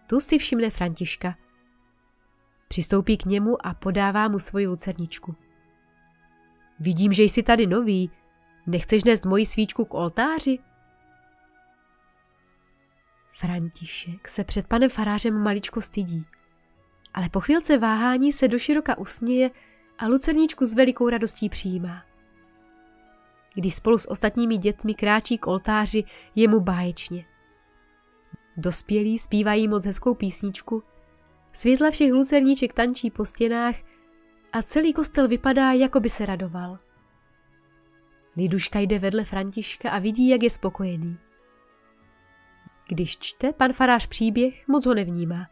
Tu 0.07 0.19
si 0.19 0.37
všimne 0.37 0.69
Františka. 0.69 1.35
Přistoupí 2.67 3.17
k 3.17 3.25
němu 3.25 3.65
a 3.65 3.73
podává 3.73 4.27
mu 4.27 4.39
svoji 4.39 4.67
lucerničku. 4.67 5.35
Vidím, 6.79 7.13
že 7.13 7.23
jsi 7.23 7.43
tady 7.43 7.67
nový. 7.67 8.11
Nechceš 8.67 9.03
nést 9.03 9.25
moji 9.25 9.45
svíčku 9.45 9.85
k 9.85 9.93
oltáři? 9.93 10.59
František 13.27 14.27
se 14.27 14.43
před 14.43 14.67
panem 14.67 14.89
farářem 14.89 15.43
maličko 15.43 15.81
stydí, 15.81 16.25
ale 17.13 17.29
po 17.29 17.39
chvilce 17.39 17.77
váhání 17.77 18.33
se 18.33 18.47
doširoka 18.47 18.97
usměje 18.97 19.51
a 20.01 20.07
lucerničku 20.07 20.65
s 20.65 20.73
velikou 20.73 21.09
radostí 21.09 21.49
přijímá. 21.49 22.05
Když 23.53 23.75
spolu 23.75 23.97
s 23.97 24.09
ostatními 24.09 24.57
dětmi 24.57 24.93
kráčí 24.93 25.37
k 25.37 25.47
oltáři, 25.47 26.03
je 26.35 26.47
mu 26.47 26.59
báječně. 26.59 27.25
Dospělí 28.57 29.19
zpívají 29.19 29.67
moc 29.67 29.85
hezkou 29.85 30.13
písničku, 30.13 30.83
světla 31.53 31.91
všech 31.91 32.13
lucerníček 32.13 32.73
tančí 32.73 33.11
po 33.11 33.25
stěnách 33.25 33.75
a 34.53 34.61
celý 34.61 34.93
kostel 34.93 35.27
vypadá, 35.27 35.71
jako 35.71 35.99
by 35.99 36.09
se 36.09 36.25
radoval. 36.25 36.79
Liduška 38.37 38.79
jde 38.79 38.99
vedle 38.99 39.23
Františka 39.23 39.91
a 39.91 39.99
vidí, 39.99 40.29
jak 40.29 40.43
je 40.43 40.49
spokojený. 40.49 41.17
Když 42.89 43.17
čte 43.17 43.53
pan 43.53 43.73
farář 43.73 44.07
příběh, 44.07 44.67
moc 44.67 44.85
ho 44.85 44.93
nevnímá. 44.93 45.47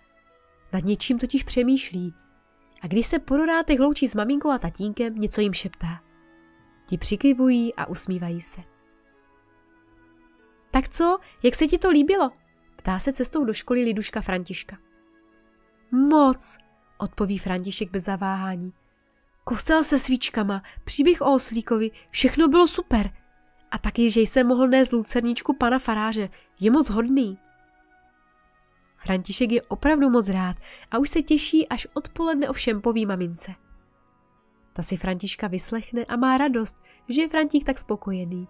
Nad 0.74 0.86
něčím 0.86 1.20
totiž 1.20 1.44
přemýšlí. 1.44 2.14
A 2.82 2.88
když 2.88 3.08
se 3.08 3.20
po 3.20 3.38
rodátech 3.38 3.80
loučí 3.80 4.08
s 4.08 4.16
maminkou 4.16 4.50
a 4.50 4.58
tatínkem, 4.58 5.16
něco 5.16 5.42
jim 5.42 5.54
šeptá. 5.54 6.02
Ti 6.86 6.98
přikyvují 6.98 7.76
a 7.76 7.86
usmívají 7.86 8.42
se. 8.42 8.62
Tak 10.72 10.90
co, 10.90 11.18
jak 11.44 11.56
se 11.56 11.68
ti 11.68 11.78
to 11.78 11.90
líbilo? 11.90 12.32
Ptá 12.76 13.00
se 13.00 13.14
cestou 13.14 13.46
do 13.46 13.54
školy 13.54 13.84
Liduška 13.84 14.22
Františka. 14.22 14.78
Moc, 15.92 16.58
odpoví 16.98 17.38
František 17.38 17.92
bez 17.92 18.04
zaváhání. 18.04 18.74
Kostel 19.44 19.84
se 19.84 20.00
svíčkama, 20.00 20.64
příběh 20.84 21.22
o 21.22 21.34
oslíkovi, 21.34 21.92
všechno 22.10 22.48
bylo 22.48 22.68
super. 22.68 23.12
A 23.72 23.78
taky, 23.78 24.12
že 24.12 24.22
jsem 24.22 24.48
mohl 24.48 24.68
nést 24.68 24.92
lucerničku 24.92 25.54
pana 25.54 25.80
faráře, 25.80 26.30
je 26.60 26.72
moc 26.72 26.90
hodný. 26.90 27.38
František 29.06 29.52
je 29.52 29.62
opravdu 29.62 30.10
moc 30.10 30.30
rád 30.30 30.56
a 30.92 30.98
už 30.98 31.10
se 31.10 31.22
těší, 31.22 31.68
až 31.68 31.88
odpoledne 31.94 32.50
o 32.50 32.54
všem 32.54 32.82
poví 32.82 33.06
mamince. 33.06 33.52
Ta 34.74 34.84
si 34.84 34.98
Františka 34.98 35.48
vyslechne 35.48 36.06
a 36.06 36.16
má 36.16 36.38
radost, 36.38 36.84
že 37.10 37.22
je 37.22 37.30
Frantík 37.30 37.66
tak 37.66 37.80
spokojený. 37.80 38.48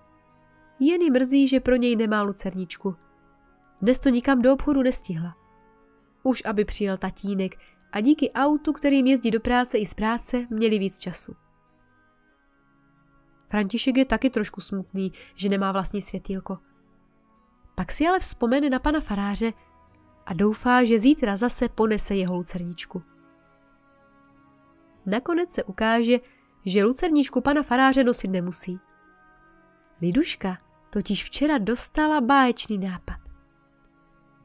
Jen 0.80 1.02
jí 1.02 1.12
mrzí, 1.12 1.48
že 1.48 1.60
pro 1.60 1.76
něj 1.76 1.96
nemá 1.96 2.22
lucerničku. 2.22 2.96
Dnes 3.82 4.00
to 4.00 4.10
nikam 4.10 4.42
do 4.42 4.54
obchodu 4.54 4.82
nestihla. 4.82 5.36
Už 6.24 6.44
aby 6.46 6.66
přijel 6.66 6.98
tatínek 6.98 7.56
a 7.92 8.00
díky 8.00 8.32
autu, 8.32 8.74
kterým 8.74 9.08
jezdí 9.08 9.32
do 9.32 9.40
práce 9.40 9.78
i 9.78 9.86
z 9.86 9.94
práce, 9.94 10.48
měli 10.50 10.80
víc 10.80 11.00
času. 11.00 11.36
František 13.50 13.98
je 13.98 14.06
taky 14.06 14.30
trošku 14.30 14.62
smutný, 14.62 15.12
že 15.36 15.50
nemá 15.50 15.72
vlastní 15.72 16.02
světýlko. 16.02 16.58
Pak 17.76 17.92
si 17.92 18.08
ale 18.08 18.20
vzpomene 18.20 18.70
na 18.70 18.80
pana 18.80 19.00
faráře 19.00 19.54
a 20.30 20.34
doufá, 20.34 20.84
že 20.84 21.00
zítra 21.00 21.38
zase 21.38 21.70
ponese 21.70 22.16
jeho 22.16 22.36
lucerničku. 22.36 23.04
Nakonec 25.06 25.54
se 25.54 25.64
ukáže, 25.64 26.18
že 26.66 26.84
lucerničku 26.84 27.42
pana 27.42 27.64
faráře 27.64 28.04
nosit 28.04 28.32
nemusí. 28.32 28.80
Liduška 30.02 30.58
totiž 30.90 31.26
včera 31.26 31.58
dostala 31.58 32.22
báječný 32.22 32.78
nápad. 32.78 33.18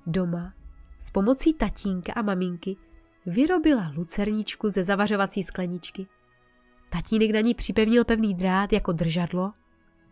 Doma 0.06 0.54
s 0.98 1.10
pomocí 1.10 1.54
tatínka 1.54 2.12
a 2.16 2.22
maminky 2.22 2.76
vyrobila 3.26 3.92
lucerničku 3.96 4.70
ze 4.70 4.84
zavařovací 4.84 5.42
skleničky. 5.42 6.06
Tatínek 6.90 7.30
na 7.30 7.40
ní 7.40 7.54
připevnil 7.54 8.04
pevný 8.04 8.34
drát 8.34 8.72
jako 8.72 8.92
držadlo, 8.92 9.52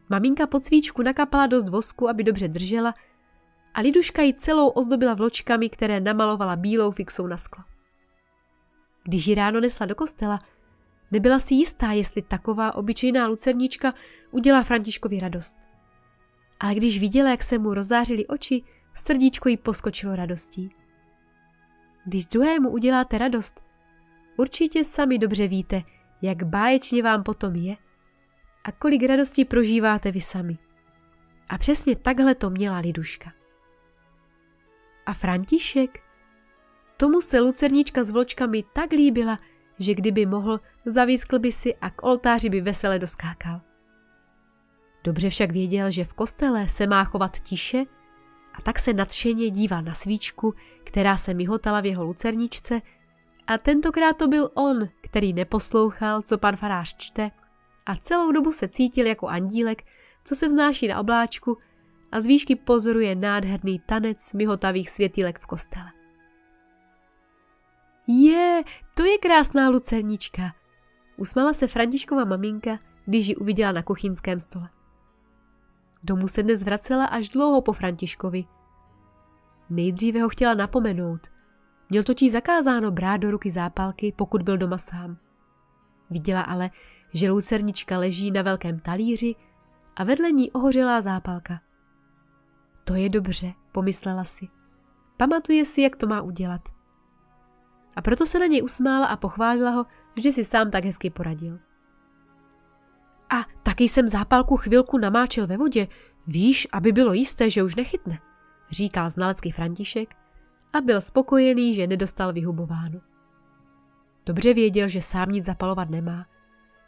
maminka 0.08 0.46
pod 0.46 0.64
svíčku 0.64 1.02
nakapala 1.02 1.46
dost 1.46 1.68
vosku, 1.68 2.08
aby 2.08 2.24
dobře 2.24 2.48
držela 2.48 2.94
a 3.74 3.80
Liduška 3.80 4.22
ji 4.22 4.34
celou 4.34 4.68
ozdobila 4.68 5.14
vločkami, 5.14 5.68
které 5.68 6.00
namalovala 6.00 6.56
bílou 6.56 6.90
fixou 6.90 7.26
na 7.26 7.36
sklo. 7.36 7.64
Když 9.04 9.26
ji 9.26 9.34
ráno 9.34 9.60
nesla 9.60 9.86
do 9.86 9.94
kostela, 9.94 10.38
nebyla 11.10 11.38
si 11.38 11.54
jistá, 11.54 11.92
jestli 11.92 12.22
taková 12.22 12.74
obyčejná 12.74 13.26
lucernička 13.26 13.94
udělá 14.30 14.62
Františkovi 14.62 15.20
radost. 15.20 15.56
Ale 16.60 16.74
když 16.74 17.00
viděla, 17.00 17.30
jak 17.30 17.42
se 17.42 17.58
mu 17.58 17.74
rozářily 17.74 18.26
oči, 18.26 18.62
srdíčko 18.94 19.48
jí 19.48 19.56
poskočilo 19.56 20.16
radostí. 20.16 20.68
Když 22.04 22.26
druhému 22.26 22.70
uděláte 22.70 23.18
radost, 23.18 23.64
určitě 24.36 24.84
sami 24.84 25.18
dobře 25.18 25.48
víte, 25.48 25.82
jak 26.22 26.42
báječně 26.42 27.02
vám 27.02 27.22
potom 27.22 27.54
je 27.54 27.76
a 28.64 28.72
kolik 28.72 29.02
radosti 29.02 29.44
prožíváte 29.44 30.12
vy 30.12 30.20
sami. 30.20 30.58
A 31.48 31.58
přesně 31.58 31.96
takhle 31.96 32.34
to 32.34 32.50
měla 32.50 32.78
Liduška. 32.78 33.41
A 35.06 35.12
František? 35.12 35.98
Tomu 36.96 37.20
se 37.20 37.40
lucernička 37.40 38.02
s 38.02 38.10
vločkami 38.10 38.64
tak 38.72 38.90
líbila, 38.90 39.38
že 39.78 39.94
kdyby 39.94 40.26
mohl, 40.26 40.60
zavískl 40.86 41.38
by 41.38 41.52
si 41.52 41.74
a 41.74 41.90
k 41.90 42.02
oltáři 42.02 42.48
by 42.48 42.60
vesele 42.60 42.98
doskákal. 42.98 43.60
Dobře 45.04 45.30
však 45.30 45.52
věděl, 45.52 45.90
že 45.90 46.04
v 46.04 46.12
kostele 46.12 46.68
se 46.68 46.86
má 46.86 47.04
chovat 47.04 47.40
tiše 47.40 47.84
a 48.54 48.62
tak 48.62 48.78
se 48.78 48.92
nadšeně 48.92 49.50
díval 49.50 49.82
na 49.82 49.94
svíčku, 49.94 50.54
která 50.84 51.16
se 51.16 51.34
mihotala 51.34 51.80
v 51.80 51.86
jeho 51.86 52.04
lucerničce 52.04 52.80
a 53.46 53.58
tentokrát 53.58 54.16
to 54.16 54.28
byl 54.28 54.50
on, 54.54 54.88
který 55.00 55.32
neposlouchal, 55.32 56.22
co 56.22 56.38
pan 56.38 56.56
farář 56.56 56.96
čte 56.96 57.30
a 57.86 57.96
celou 57.96 58.32
dobu 58.32 58.52
se 58.52 58.68
cítil 58.68 59.06
jako 59.06 59.28
andílek, 59.28 59.82
co 60.24 60.36
se 60.36 60.48
vznáší 60.48 60.88
na 60.88 61.00
obláčku 61.00 61.58
a 62.12 62.20
z 62.20 62.26
výšky 62.26 62.56
pozoruje 62.56 63.14
nádherný 63.14 63.78
tanec 63.78 64.32
mihotavých 64.32 64.90
světílek 64.90 65.38
v 65.38 65.46
kostele. 65.46 65.92
Je, 68.06 68.62
to 68.94 69.04
je 69.04 69.18
krásná 69.18 69.68
lucernička, 69.68 70.54
usmala 71.16 71.52
se 71.52 71.66
Františkova 71.66 72.24
maminka, 72.24 72.78
když 73.06 73.28
ji 73.28 73.36
uviděla 73.36 73.72
na 73.72 73.82
kuchyňském 73.82 74.38
stole. 74.38 74.68
Domů 76.04 76.28
se 76.28 76.42
dnes 76.42 76.64
vracela 76.64 77.06
až 77.06 77.28
dlouho 77.28 77.62
po 77.62 77.72
Františkovi. 77.72 78.44
Nejdříve 79.70 80.22
ho 80.22 80.28
chtěla 80.28 80.54
napomenout. 80.54 81.20
Měl 81.90 82.02
totiž 82.02 82.32
zakázáno 82.32 82.90
brát 82.90 83.16
do 83.16 83.30
ruky 83.30 83.50
zápalky, 83.50 84.12
pokud 84.16 84.42
byl 84.42 84.56
doma 84.56 84.78
sám. 84.78 85.16
Viděla 86.10 86.42
ale, 86.42 86.70
že 87.14 87.30
lucernička 87.30 87.98
leží 87.98 88.30
na 88.30 88.42
velkém 88.42 88.80
talíři 88.80 89.34
a 89.96 90.04
vedle 90.04 90.30
ní 90.32 90.50
ohořelá 90.50 91.00
zápalka. 91.00 91.60
To 92.84 92.94
je 92.94 93.08
dobře, 93.08 93.52
pomyslela 93.72 94.24
si. 94.24 94.48
Pamatuje 95.16 95.64
si, 95.64 95.82
jak 95.82 95.96
to 95.96 96.06
má 96.06 96.22
udělat. 96.22 96.60
A 97.96 98.02
proto 98.02 98.26
se 98.26 98.38
na 98.38 98.46
něj 98.46 98.62
usmála 98.62 99.06
a 99.06 99.16
pochválila 99.16 99.70
ho, 99.70 99.86
že 100.20 100.32
si 100.32 100.44
sám 100.44 100.70
tak 100.70 100.84
hezky 100.84 101.10
poradil. 101.10 101.58
A 103.30 103.44
taky 103.62 103.84
jsem 103.84 104.08
zápalku 104.08 104.56
chvilku 104.56 104.98
namáčel 104.98 105.46
ve 105.46 105.56
vodě, 105.56 105.88
víš, 106.26 106.68
aby 106.72 106.92
bylo 106.92 107.12
jisté, 107.12 107.50
že 107.50 107.62
už 107.62 107.74
nechytne, 107.74 108.18
říkal 108.70 109.10
znalecký 109.10 109.50
František 109.50 110.14
a 110.72 110.80
byl 110.80 111.00
spokojený, 111.00 111.74
že 111.74 111.86
nedostal 111.86 112.32
vyhubováno. 112.32 113.00
Dobře 114.26 114.54
věděl, 114.54 114.88
že 114.88 115.02
sám 115.02 115.30
nic 115.30 115.44
zapalovat 115.44 115.90
nemá. 115.90 116.26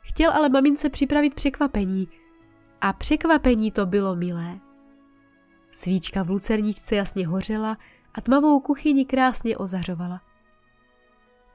Chtěl 0.00 0.32
ale 0.32 0.48
mamince 0.48 0.90
připravit 0.90 1.34
překvapení 1.34 2.08
a 2.80 2.92
překvapení 2.92 3.70
to 3.70 3.86
bylo 3.86 4.16
milé. 4.16 4.60
Svíčka 5.74 6.22
v 6.22 6.30
lucerničce 6.30 6.96
jasně 6.96 7.26
hořela 7.26 7.78
a 8.14 8.20
tmavou 8.20 8.60
kuchyni 8.60 9.04
krásně 9.04 9.56
ozařovala. 9.56 10.20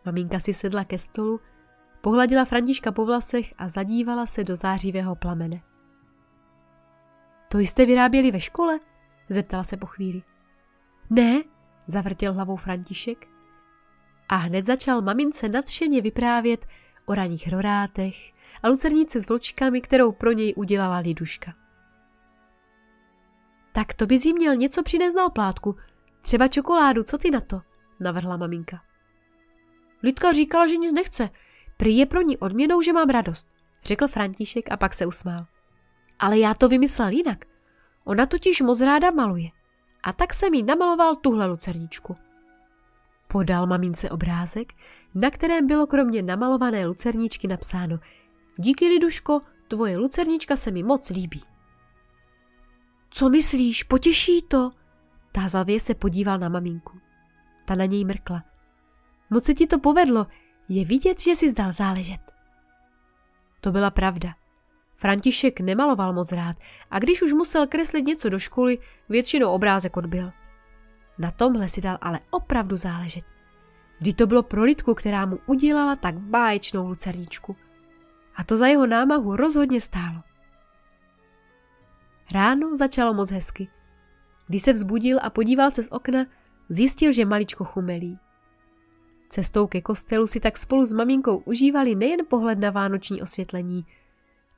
Maminka 0.06 0.40
si 0.40 0.54
sedla 0.54 0.84
ke 0.84 0.98
stolu, 0.98 1.40
pohladila 2.02 2.46
Františka 2.46 2.92
po 2.92 3.06
vlasech 3.06 3.54
a 3.58 3.70
zadívala 3.70 4.26
se 4.26 4.44
do 4.44 4.56
zářivého 4.56 5.16
plamene. 5.16 5.62
To 7.50 7.60
jste 7.60 7.86
vyráběli 7.86 8.32
ve 8.32 8.40
škole? 8.40 8.80
zeptala 9.30 9.64
se 9.64 9.78
po 9.78 9.86
chvíli. 9.86 10.22
Ne, 11.10 11.44
zavrtěl 11.88 12.34
hlavou 12.34 12.56
František 12.56 13.28
a 14.30 14.36
hned 14.36 14.66
začal 14.66 15.02
mamince 15.02 15.50
nadšeně 15.50 16.02
vyprávět 16.02 16.66
o 17.06 17.16
raných 17.16 17.48
rorátech 17.48 18.16
a 18.64 18.68
lucernice 18.68 19.22
s 19.22 19.30
vlčkami, 19.30 19.82
kterou 19.82 20.12
pro 20.12 20.32
něj 20.32 20.54
udělala 20.58 20.98
Liduška. 20.98 21.54
Tak 23.80 23.94
to 23.94 24.06
bys 24.06 24.26
jí 24.26 24.34
měl 24.34 24.56
něco 24.56 24.84
přinést 24.84 25.16
na 25.16 25.26
oplátku, 25.26 25.76
třeba 26.22 26.48
čokoládu, 26.48 27.04
co 27.04 27.18
ty 27.18 27.32
na 27.32 27.42
to? 27.42 27.62
navrhla 28.00 28.38
maminka. 28.38 28.82
Lidka 30.04 30.34
říkala, 30.34 30.68
že 30.68 30.78
nic 30.78 30.94
nechce. 30.94 31.30
Prý 31.78 31.98
je 31.98 32.06
pro 32.06 32.22
ní 32.22 32.38
odměnou, 32.38 32.82
že 32.82 32.94
mám 32.94 33.10
radost, 33.10 33.48
řekl 33.84 34.08
František 34.08 34.72
a 34.72 34.78
pak 34.78 34.94
se 34.94 35.06
usmál. 35.06 35.46
Ale 36.20 36.40
já 36.40 36.54
to 36.54 36.70
vymyslel 36.70 37.10
jinak. 37.10 37.46
Ona 38.06 38.26
totiž 38.26 38.62
moc 38.62 38.82
ráda 38.82 39.12
maluje. 39.12 39.50
A 40.04 40.14
tak 40.14 40.34
jsem 40.34 40.54
jí 40.54 40.64
namaloval 40.64 41.16
tuhle 41.16 41.46
lucerničku. 41.46 42.16
Podal 43.28 43.68
mamince 43.68 44.10
obrázek, 44.10 44.74
na 45.16 45.30
kterém 45.30 45.68
bylo 45.68 45.88
kromě 45.88 46.22
namalované 46.22 46.86
lucerničky 46.86 47.48
napsáno 47.48 48.00
Díky, 48.58 48.88
Liduško, 48.88 49.42
tvoje 49.68 49.98
lucernička 49.98 50.56
se 50.56 50.72
mi 50.72 50.84
moc 50.84 51.10
líbí. 51.10 51.44
Co 53.10 53.30
myslíš, 53.30 53.84
potěší 53.84 54.42
to? 54.42 54.72
Tázavě 55.32 55.80
se 55.80 55.96
podíval 55.96 56.38
na 56.38 56.50
maminku. 56.50 57.00
Ta 57.66 57.76
na 57.76 57.86
něj 57.86 58.06
mrkla. 58.06 58.44
Moc 59.30 59.46
se 59.46 59.54
ti 59.54 59.68
to 59.68 59.80
povedlo, 59.80 60.28
je 60.70 60.86
vidět, 60.86 61.20
že 61.20 61.36
si 61.36 61.50
zdal 61.50 61.72
záležet. 61.72 62.22
To 63.62 63.72
byla 63.72 63.92
pravda. 63.92 64.36
František 64.96 65.60
nemaloval 65.60 66.14
moc 66.14 66.32
rád 66.32 66.56
a 66.92 67.00
když 67.00 67.22
už 67.22 67.34
musel 67.34 67.68
kreslit 67.68 68.06
něco 68.06 68.30
do 68.30 68.40
školy, 68.40 68.78
většinou 69.10 69.52
obrázek 69.52 69.98
odbil. 69.98 70.32
Na 71.18 71.32
tomhle 71.32 71.70
si 71.70 71.82
dal 71.82 71.98
ale 72.02 72.20
opravdu 72.30 72.78
záležet. 72.78 73.24
Vždy 74.00 74.14
to 74.14 74.28
bylo 74.28 74.44
pro 74.44 74.64
Lidku, 74.64 74.94
která 74.94 75.26
mu 75.26 75.40
udělala 75.46 75.96
tak 75.96 76.16
báječnou 76.16 76.88
lucerničku. 76.88 77.56
A 78.36 78.44
to 78.44 78.58
za 78.58 78.68
jeho 78.68 78.88
námahu 78.88 79.36
rozhodně 79.36 79.82
stálo. 79.82 80.29
Ráno 82.32 82.78
začalo 82.78 83.14
moc 83.14 83.32
hezky. 83.32 83.68
Když 84.48 84.62
se 84.62 84.74
vzbudil 84.74 85.20
a 85.24 85.30
podíval 85.30 85.72
se 85.72 85.84
z 85.84 85.92
okna, 85.92 86.26
zjistil, 86.70 87.12
že 87.12 87.26
maličko 87.26 87.64
chumelí. 87.64 88.20
Cestou 89.30 89.68
ke 89.68 89.82
kostelu 89.82 90.28
si 90.28 90.40
tak 90.40 90.58
spolu 90.58 90.86
s 90.86 90.94
maminkou 90.94 91.38
užívali 91.38 91.96
nejen 91.96 92.20
pohled 92.30 92.60
na 92.60 92.70
vánoční 92.70 93.22
osvětlení, 93.22 93.86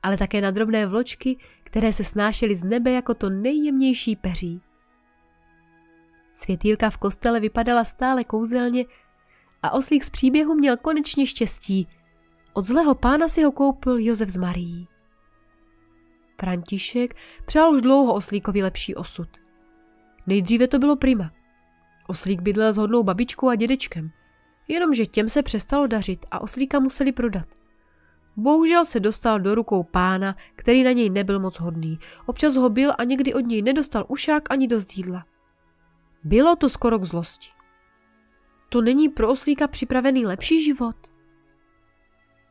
ale 0.02 0.16
také 0.16 0.40
na 0.40 0.50
drobné 0.50 0.86
vločky, 0.86 1.36
které 1.62 1.92
se 1.92 2.04
snášely 2.04 2.54
z 2.54 2.64
nebe 2.64 2.90
jako 2.90 3.14
to 3.14 3.30
nejjemnější 3.30 4.16
peří. 4.16 4.60
Světýlka 6.34 6.90
v 6.90 6.96
kostele 6.96 7.40
vypadala 7.40 7.84
stále 7.84 8.24
kouzelně 8.24 8.84
a 9.62 9.70
oslík 9.70 10.04
z 10.04 10.10
příběhu 10.10 10.54
měl 10.54 10.76
konečně 10.76 11.26
štěstí. 11.26 11.88
Od 12.52 12.64
zlého 12.64 12.94
pána 12.94 13.28
si 13.28 13.42
ho 13.42 13.52
koupil 13.52 13.98
Josef 13.98 14.28
z 14.28 14.36
Marií. 14.36 14.88
František 16.42 17.16
přál 17.44 17.72
už 17.72 17.82
dlouho 17.82 18.14
oslíkovi 18.14 18.62
lepší 18.62 18.94
osud. 18.94 19.28
Nejdříve 20.26 20.68
to 20.68 20.78
bylo 20.78 20.96
prima. 20.96 21.30
Oslík 22.06 22.42
bydlel 22.42 22.72
s 22.72 22.76
hodnou 22.76 23.02
babičkou 23.02 23.48
a 23.48 23.54
dědečkem, 23.54 24.10
jenomže 24.68 25.06
těm 25.06 25.28
se 25.28 25.42
přestalo 25.42 25.86
dařit 25.86 26.26
a 26.30 26.40
oslíka 26.40 26.80
museli 26.80 27.12
prodat. 27.12 27.46
Bohužel 28.36 28.84
se 28.84 29.00
dostal 29.00 29.40
do 29.40 29.54
rukou 29.54 29.82
pána, 29.82 30.36
který 30.54 30.84
na 30.84 30.92
něj 30.92 31.10
nebyl 31.10 31.40
moc 31.40 31.58
hodný. 31.58 31.98
Občas 32.26 32.56
ho 32.56 32.70
byl 32.70 32.92
a 32.98 33.04
někdy 33.04 33.34
od 33.34 33.46
něj 33.46 33.62
nedostal 33.62 34.04
ušák 34.08 34.50
ani 34.50 34.68
dost 34.68 34.96
jídla. 34.96 35.24
Bylo 36.24 36.56
to 36.56 36.68
skoro 36.68 36.98
k 36.98 37.04
zlosti. 37.04 37.48
To 38.68 38.82
není 38.82 39.08
pro 39.08 39.28
oslíka 39.28 39.68
připravený 39.68 40.26
lepší 40.26 40.64
život? 40.64 40.96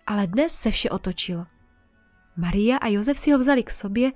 Ale 0.08 0.27
dnes 0.27 0.56
se 0.56 0.71
vše 0.71 0.89
otočilo. 0.89 1.45
Maria 2.38 2.78
a 2.78 2.88
Josef 2.88 3.20
si 3.20 3.32
ho 3.32 3.39
vzali 3.39 3.63
k 3.63 3.72
sobě 3.72 4.12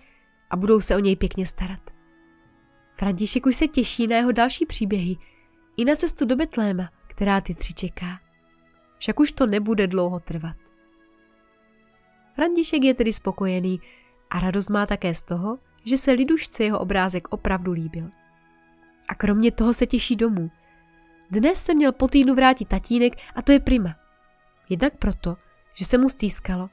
a 0.50 0.56
budou 0.56 0.80
se 0.80 0.96
o 0.96 1.00
něj 1.00 1.16
pěkně 1.16 1.46
starat. 1.46 1.80
František 2.98 3.46
už 3.46 3.56
se 3.56 3.68
těší 3.68 4.08
na 4.08 4.16
jeho 4.16 4.32
další 4.32 4.66
příběhy 4.66 5.16
i 5.78 5.86
na 5.86 5.96
cestu 5.96 6.26
do 6.26 6.36
Betléma, 6.36 6.90
která 7.08 7.42
ty 7.42 7.56
tři 7.56 7.74
čeká. 7.74 8.20
Však 8.98 9.20
už 9.20 9.32
to 9.32 9.46
nebude 9.46 9.88
dlouho 9.88 10.20
trvat. 10.20 10.56
František 12.36 12.84
je 12.84 12.94
tedy 12.94 13.14
spokojený 13.14 13.80
a 14.30 14.40
radost 14.40 14.70
má 14.70 14.86
také 14.86 15.14
z 15.14 15.22
toho, 15.22 15.60
že 15.84 15.98
se 15.98 16.12
Lidušce 16.12 16.64
jeho 16.64 16.80
obrázek 16.80 17.28
opravdu 17.30 17.72
líbil. 17.72 18.10
A 19.08 19.16
kromě 19.16 19.52
toho 19.52 19.74
se 19.74 19.86
těší 19.86 20.16
domů. 20.16 20.52
Dnes 21.32 21.64
se 21.64 21.74
měl 21.74 21.92
po 21.92 22.08
týdnu 22.08 22.36
vrátit 22.36 22.68
tatínek 22.68 23.14
a 23.36 23.42
to 23.42 23.52
je 23.52 23.60
prima. 23.60 23.96
Jednak 24.70 24.98
proto, 24.98 25.38
že 25.74 25.86
se 25.86 25.98
mu 25.98 26.10
stýskalo, 26.10 26.70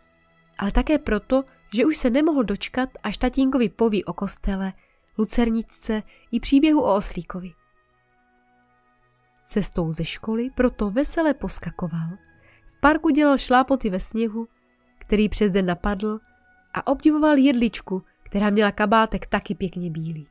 ale 0.63 0.73
také 0.73 0.99
proto, 0.99 1.45
že 1.75 1.87
už 1.87 1.97
se 1.97 2.11
nemohl 2.11 2.45
dočkat, 2.45 2.89
až 3.03 3.17
tatínkovi 3.17 3.69
poví 3.69 4.05
o 4.05 4.13
kostele, 4.13 4.73
lucerničce 5.19 6.03
i 6.33 6.41
příběhu 6.41 6.83
o 6.83 6.95
oslíkovi. 6.95 7.51
Cestou 9.45 9.93
ze 9.93 10.05
školy 10.05 10.51
proto 10.55 10.91
vesele 10.91 11.35
poskakoval. 11.35 12.09
V 12.67 12.81
parku 12.81 13.11
dělal 13.11 13.39
šlápoty 13.39 13.91
ve 13.91 14.01
sněhu, 14.01 14.49
který 14.99 15.29
přes 15.29 15.51
den 15.51 15.67
napadl 15.67 16.21
a 16.75 16.87
obdivoval 16.87 17.37
jedličku, 17.37 18.03
která 18.23 18.51
měla 18.51 18.71
kabátek 18.71 19.27
taky 19.27 19.55
pěkně 19.55 19.91
bílý. 19.91 20.29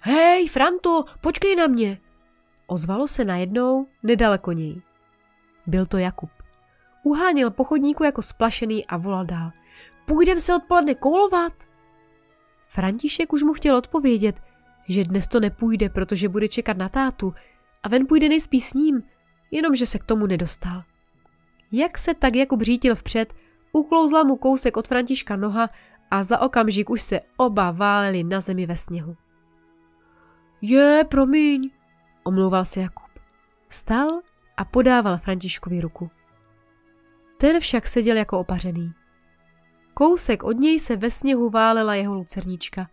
Hej, 0.00 0.48
Franto, 0.48 1.04
počkej 1.20 1.56
na 1.56 1.66
mě! 1.66 2.00
Ozvalo 2.66 3.08
se 3.08 3.24
najednou 3.24 3.86
nedaleko 4.02 4.52
něj. 4.52 4.82
Byl 5.66 5.86
to 5.86 5.98
Jakub. 5.98 6.30
Uháněl 7.02 7.50
po 7.50 7.64
chodníku 7.64 8.04
jako 8.04 8.22
splašený 8.22 8.86
a 8.86 8.96
volal 8.96 9.24
dál. 9.24 9.50
Půjdem 10.06 10.38
se 10.38 10.54
odpoledne 10.54 10.94
koulovat? 10.94 11.52
František 12.68 13.32
už 13.32 13.42
mu 13.42 13.52
chtěl 13.52 13.76
odpovědět, 13.76 14.40
že 14.88 15.04
dnes 15.04 15.26
to 15.26 15.40
nepůjde, 15.40 15.88
protože 15.88 16.28
bude 16.28 16.48
čekat 16.48 16.76
na 16.76 16.88
tátu 16.88 17.34
a 17.82 17.88
ven 17.88 18.06
půjde 18.06 18.28
nejspíš 18.28 18.64
s 18.64 18.74
ním, 18.74 19.02
jenomže 19.50 19.86
se 19.86 19.98
k 19.98 20.04
tomu 20.04 20.26
nedostal. 20.26 20.82
Jak 21.72 21.98
se 21.98 22.14
tak 22.14 22.36
Jakub 22.36 22.62
řítil 22.62 22.94
vpřed, 22.94 23.34
uklouzla 23.72 24.24
mu 24.24 24.36
kousek 24.36 24.76
od 24.76 24.88
Františka 24.88 25.36
noha 25.36 25.70
a 26.10 26.22
za 26.22 26.40
okamžik 26.40 26.90
už 26.90 27.02
se 27.02 27.20
oba 27.36 27.70
váleli 27.70 28.24
na 28.24 28.40
zemi 28.40 28.66
ve 28.66 28.76
sněhu. 28.76 29.16
Je, 30.62 31.04
promiň, 31.10 31.70
omlouval 32.24 32.64
se 32.64 32.80
Jakub. 32.80 33.10
Stal 33.68 34.08
a 34.56 34.64
podával 34.64 35.18
Františkovi 35.18 35.80
ruku. 35.80 36.10
Ten 37.40 37.60
však 37.60 37.86
seděl 37.86 38.16
jako 38.16 38.38
opařený. 38.38 38.92
Kousek 39.94 40.42
od 40.42 40.52
něj 40.52 40.80
se 40.80 40.96
ve 40.96 41.10
sněhu 41.10 41.50
válela 41.50 41.94
jeho 41.94 42.14
lucernička. 42.14 42.88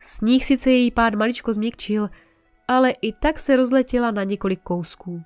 Sníh 0.00 0.44
sice 0.44 0.70
její 0.70 0.90
pád 0.90 1.14
maličko 1.14 1.52
změkčil, 1.52 2.08
ale 2.68 2.90
i 2.90 3.12
tak 3.12 3.38
se 3.38 3.56
rozletěla 3.56 4.10
na 4.10 4.24
několik 4.24 4.60
kousků. 4.62 5.22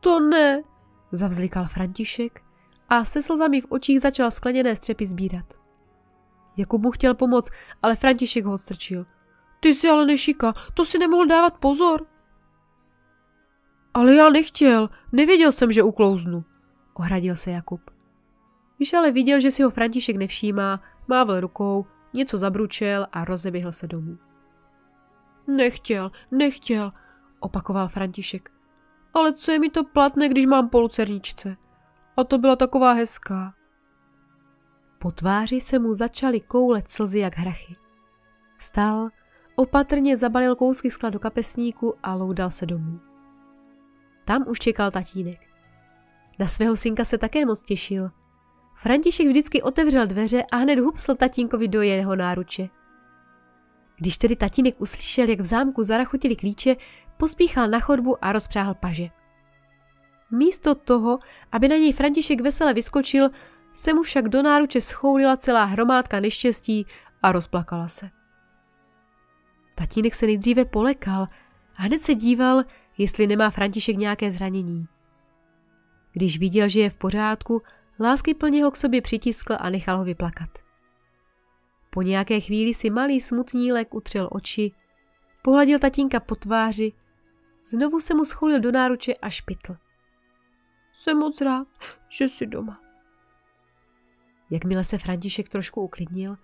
To 0.00 0.20
ne, 0.20 0.62
zavzlikal 1.12 1.66
František 1.66 2.40
a 2.88 3.04
se 3.04 3.22
slzami 3.22 3.60
v 3.60 3.66
očích 3.68 4.00
začal 4.00 4.30
skleněné 4.30 4.76
střepy 4.76 5.06
sbírat. 5.06 5.46
Jakub 6.56 6.82
mu 6.82 6.90
chtěl 6.90 7.14
pomoct, 7.14 7.50
ale 7.82 7.96
František 7.96 8.44
ho 8.44 8.52
odstrčil. 8.52 9.06
Ty 9.60 9.74
jsi 9.74 9.88
ale 9.88 10.06
nešika, 10.06 10.52
to 10.74 10.84
si 10.84 10.98
nemohl 10.98 11.26
dávat 11.26 11.58
pozor. 11.58 12.06
Ale 13.94 14.14
já 14.14 14.30
nechtěl, 14.30 14.90
nevěděl 15.12 15.52
jsem, 15.52 15.72
že 15.72 15.82
uklouznu, 15.82 16.44
ohradil 16.94 17.36
se 17.36 17.50
Jakub. 17.50 17.90
Když 18.76 18.94
ale 18.94 19.12
viděl, 19.12 19.40
že 19.40 19.50
si 19.50 19.62
ho 19.62 19.70
František 19.70 20.16
nevšímá, 20.16 20.80
mával 21.08 21.40
rukou, 21.40 21.86
něco 22.14 22.38
zabručel 22.38 23.06
a 23.12 23.24
rozeběhl 23.24 23.72
se 23.72 23.86
domů. 23.86 24.18
Nechtěl, 25.46 26.10
nechtěl, 26.30 26.92
opakoval 27.40 27.88
František. 27.88 28.50
Ale 29.14 29.32
co 29.32 29.52
je 29.52 29.58
mi 29.58 29.70
to 29.70 29.84
platné, 29.84 30.28
když 30.28 30.46
mám 30.46 30.68
polucerničce? 30.68 31.56
A 32.16 32.24
to 32.24 32.38
byla 32.38 32.56
taková 32.56 32.92
hezká. 32.92 33.54
Po 34.98 35.10
tváři 35.10 35.60
se 35.60 35.78
mu 35.78 35.94
začaly 35.94 36.40
koulet 36.40 36.90
slzy 36.90 37.18
jak 37.18 37.36
hrachy. 37.36 37.76
Stál, 38.58 39.08
opatrně 39.56 40.16
zabalil 40.16 40.56
kousky 40.56 40.90
skla 40.90 41.10
do 41.10 41.18
kapesníku 41.18 41.94
a 42.02 42.14
loudal 42.14 42.50
se 42.50 42.66
domů. 42.66 43.00
Tam 44.24 44.44
už 44.48 44.58
čekal 44.58 44.90
tatínek. 44.90 45.53
Na 46.38 46.46
svého 46.46 46.76
synka 46.76 47.04
se 47.04 47.18
také 47.18 47.46
moc 47.46 47.62
těšil. 47.62 48.10
František 48.74 49.26
vždycky 49.26 49.62
otevřel 49.62 50.06
dveře 50.06 50.44
a 50.52 50.56
hned 50.56 50.78
hupsl 50.78 51.14
tatínkovi 51.14 51.68
do 51.68 51.82
jeho 51.82 52.16
náruče. 52.16 52.68
Když 53.96 54.18
tedy 54.18 54.36
tatínek 54.36 54.80
uslyšel, 54.80 55.28
jak 55.28 55.40
v 55.40 55.44
zámku 55.44 55.82
zarachutili 55.82 56.36
klíče, 56.36 56.76
pospíchal 57.16 57.68
na 57.68 57.80
chodbu 57.80 58.24
a 58.24 58.32
rozpřáhl 58.32 58.74
paže. 58.74 59.08
Místo 60.30 60.74
toho, 60.74 61.18
aby 61.52 61.68
na 61.68 61.76
něj 61.76 61.92
František 61.92 62.40
vesele 62.40 62.74
vyskočil, 62.74 63.30
se 63.72 63.94
mu 63.94 64.02
však 64.02 64.28
do 64.28 64.42
náruče 64.42 64.80
schoulila 64.80 65.36
celá 65.36 65.64
hromádka 65.64 66.20
neštěstí 66.20 66.86
a 67.22 67.32
rozplakala 67.32 67.88
se. 67.88 68.10
Tatínek 69.74 70.14
se 70.14 70.26
nejdříve 70.26 70.64
polekal 70.64 71.22
a 71.78 71.82
hned 71.82 72.02
se 72.02 72.14
díval, 72.14 72.62
jestli 72.98 73.26
nemá 73.26 73.50
František 73.50 73.96
nějaké 73.96 74.30
zranění. 74.30 74.86
Když 76.14 76.38
viděl, 76.38 76.68
že 76.68 76.80
je 76.80 76.90
v 76.90 76.96
pořádku, 76.96 77.62
lásky 78.00 78.34
plně 78.34 78.64
ho 78.64 78.70
k 78.70 78.76
sobě 78.76 79.02
přitiskl 79.02 79.56
a 79.58 79.70
nechal 79.70 79.98
ho 79.98 80.04
vyplakat. 80.04 80.50
Po 81.90 82.02
nějaké 82.02 82.40
chvíli 82.40 82.74
si 82.74 82.90
malý 82.90 83.20
smutnílek 83.20 83.94
utřel 83.94 84.28
oči, 84.32 84.72
pohladil 85.42 85.78
tatínka 85.78 86.20
po 86.20 86.34
tváři, 86.34 86.92
znovu 87.64 88.00
se 88.00 88.14
mu 88.14 88.24
scholil 88.24 88.60
do 88.60 88.72
náruče 88.72 89.14
a 89.14 89.30
špitl. 89.30 89.76
Jsem 90.92 91.18
moc 91.18 91.40
rád, 91.40 91.68
že 92.08 92.28
jsi 92.28 92.46
doma. 92.46 92.80
Jakmile 94.50 94.84
se 94.84 94.98
František 94.98 95.48
trošku 95.48 95.80
uklidnil, 95.80 96.36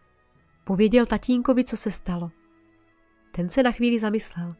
pověděl 0.65 1.07
tatínkovi, 1.07 1.65
co 1.65 1.77
se 1.77 1.91
stalo. 1.91 2.31
Ten 3.33 3.49
se 3.49 3.63
na 3.63 3.73
chvíli 3.73 3.99
zamyslel. 3.99 4.55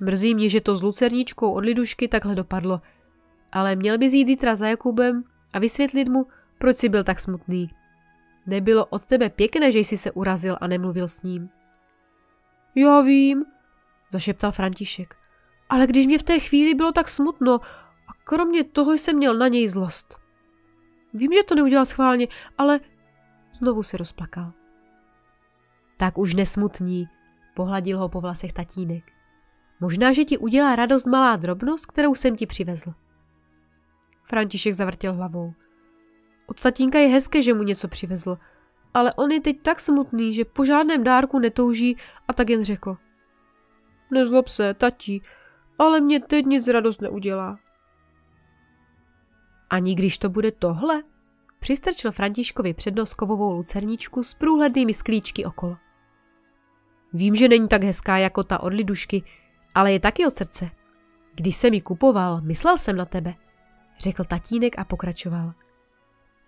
Mrzí 0.00 0.34
mě, 0.34 0.48
že 0.48 0.60
to 0.60 0.76
s 0.76 0.82
Lucerničkou 0.82 1.52
od 1.52 1.64
Lidušky 1.64 2.08
takhle 2.08 2.34
dopadlo, 2.34 2.80
ale 3.52 3.76
měl 3.76 3.98
by 3.98 4.06
jít 4.06 4.26
zítra 4.26 4.56
za 4.56 4.66
Jakubem 4.66 5.24
a 5.52 5.58
vysvětlit 5.58 6.08
mu, 6.08 6.26
proč 6.58 6.76
jsi 6.76 6.88
byl 6.88 7.04
tak 7.04 7.20
smutný. 7.20 7.70
Nebylo 8.46 8.86
od 8.86 9.06
tebe 9.06 9.30
pěkné, 9.30 9.72
že 9.72 9.78
jsi 9.78 9.96
se 9.96 10.10
urazil 10.10 10.56
a 10.60 10.66
nemluvil 10.66 11.08
s 11.08 11.22
ním. 11.22 11.48
Já 12.74 13.00
vím, 13.00 13.44
zašeptal 14.12 14.52
František. 14.52 15.16
Ale 15.68 15.86
když 15.86 16.06
mě 16.06 16.18
v 16.18 16.22
té 16.22 16.38
chvíli 16.38 16.74
bylo 16.74 16.92
tak 16.92 17.08
smutno 17.08 17.60
a 18.08 18.12
kromě 18.24 18.64
toho 18.64 18.92
jsem 18.92 19.16
měl 19.16 19.34
na 19.34 19.48
něj 19.48 19.68
zlost. 19.68 20.16
Vím, 21.14 21.32
že 21.32 21.42
to 21.42 21.54
neudělal 21.54 21.86
schválně, 21.86 22.26
ale 22.58 22.80
znovu 23.52 23.82
se 23.82 23.96
rozplakal. 23.96 24.52
Tak 25.96 26.18
už 26.18 26.34
nesmutní, 26.34 27.08
pohladil 27.54 27.98
ho 27.98 28.08
po 28.08 28.20
vlasech 28.20 28.52
tatínek. 28.52 29.04
Možná, 29.80 30.12
že 30.12 30.24
ti 30.24 30.38
udělá 30.38 30.76
radost 30.76 31.06
malá 31.06 31.36
drobnost, 31.36 31.86
kterou 31.86 32.14
jsem 32.14 32.36
ti 32.36 32.46
přivezl. 32.46 32.94
František 34.24 34.74
zavrtěl 34.74 35.14
hlavou. 35.14 35.52
Od 36.46 36.62
tatínka 36.62 36.98
je 36.98 37.08
hezké, 37.08 37.42
že 37.42 37.54
mu 37.54 37.62
něco 37.62 37.88
přivezl, 37.88 38.38
ale 38.94 39.14
on 39.14 39.30
je 39.30 39.40
teď 39.40 39.62
tak 39.62 39.80
smutný, 39.80 40.34
že 40.34 40.44
po 40.44 40.64
žádném 40.64 41.04
dárku 41.04 41.38
netouží 41.38 41.96
a 42.28 42.32
tak 42.32 42.50
jen 42.50 42.64
řekl. 42.64 42.96
Nezlob 44.10 44.48
se, 44.48 44.74
tatí, 44.74 45.22
ale 45.78 46.00
mě 46.00 46.20
teď 46.20 46.46
nic 46.46 46.68
radost 46.68 47.00
neudělá. 47.00 47.58
Ani 49.70 49.94
když 49.94 50.18
to 50.18 50.28
bude 50.28 50.52
tohle? 50.52 51.02
Přistrčil 51.60 52.12
Františkovi 52.12 52.74
přednoskovovou 52.74 53.52
lucerničku 53.52 54.22
s 54.22 54.34
průhlednými 54.34 54.94
sklíčky 54.94 55.44
okolo. 55.44 55.76
Vím, 57.12 57.36
že 57.36 57.48
není 57.48 57.68
tak 57.68 57.84
hezká 57.84 58.18
jako 58.18 58.44
ta 58.44 58.60
od 58.60 58.72
lidušky, 58.72 59.22
ale 59.74 59.92
je 59.92 60.00
taky 60.00 60.26
od 60.26 60.34
srdce. 60.34 60.70
Když 61.34 61.56
jsem 61.56 61.74
ji 61.74 61.80
kupoval, 61.80 62.40
myslel 62.40 62.78
jsem 62.78 62.96
na 62.96 63.04
tebe, 63.04 63.34
řekl 64.02 64.24
tatínek 64.24 64.78
a 64.78 64.84
pokračoval. 64.84 65.52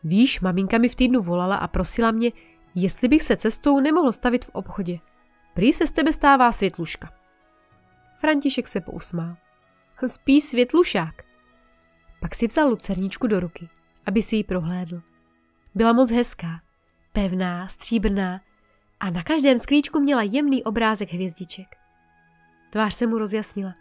Víš, 0.04 0.40
maminka 0.40 0.78
mi 0.78 0.88
v 0.88 0.94
týdnu 0.94 1.22
volala 1.22 1.56
a 1.56 1.68
prosila 1.68 2.10
mě, 2.10 2.32
jestli 2.74 3.08
bych 3.08 3.22
se 3.22 3.36
cestou 3.36 3.80
nemohl 3.80 4.12
stavit 4.12 4.44
v 4.44 4.50
obchodě. 4.52 4.98
Prý 5.54 5.72
se 5.72 5.86
z 5.86 5.90
tebe 5.90 6.12
stává 6.12 6.52
světluška. 6.52 7.12
František 8.20 8.68
se 8.68 8.80
pousmál. 8.80 9.30
Spí 10.06 10.40
světlušák. 10.40 11.22
Pak 12.20 12.34
si 12.34 12.46
vzal 12.46 12.68
lucerničku 12.68 13.26
do 13.26 13.40
ruky, 13.40 13.68
aby 14.06 14.22
si 14.22 14.36
ji 14.36 14.44
prohlédl. 14.44 15.02
Byla 15.74 15.92
moc 15.92 16.10
hezká, 16.10 16.60
pevná, 17.12 17.68
stříbrná 17.68 18.40
a 19.00 19.10
na 19.10 19.22
každém 19.22 19.58
sklíčku 19.58 20.00
měla 20.00 20.22
jemný 20.22 20.64
obrázek 20.64 21.12
hvězdiček. 21.12 21.66
Tvář 22.70 22.94
se 22.94 23.06
mu 23.06 23.18
rozjasnila. 23.18 23.74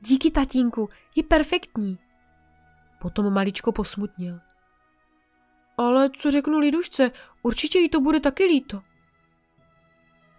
Díky, 0.00 0.30
tatínku, 0.30 0.88
je 1.16 1.22
perfektní. 1.22 1.98
Potom 2.98 3.32
maličko 3.32 3.72
posmutnil. 3.72 4.40
Ale 5.76 6.10
co 6.10 6.30
řeknu 6.30 6.58
Lidušce, 6.58 7.10
určitě 7.42 7.78
jí 7.78 7.88
to 7.88 8.00
bude 8.00 8.20
taky 8.20 8.44
líto. 8.44 8.82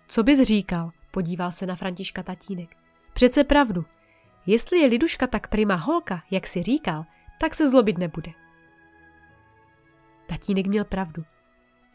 Co 0.08 0.24
bys 0.24 0.41
říkal, 0.41 0.91
podíval 1.12 1.52
se 1.52 1.65
na 1.65 1.76
Františka 1.76 2.24
tatínek. 2.24 2.76
Přece 3.13 3.43
pravdu. 3.43 3.86
Jestli 4.45 4.80
je 4.80 4.88
Liduška 4.88 5.28
tak 5.28 5.48
prima 5.48 5.76
holka, 5.76 6.24
jak 6.32 6.48
si 6.48 6.63
říkal, 6.63 7.06
tak 7.39 7.56
se 7.56 7.69
zlobit 7.69 7.98
nebude. 7.98 8.32
Tatínek 10.28 10.67
měl 10.67 10.86
pravdu. 10.86 11.24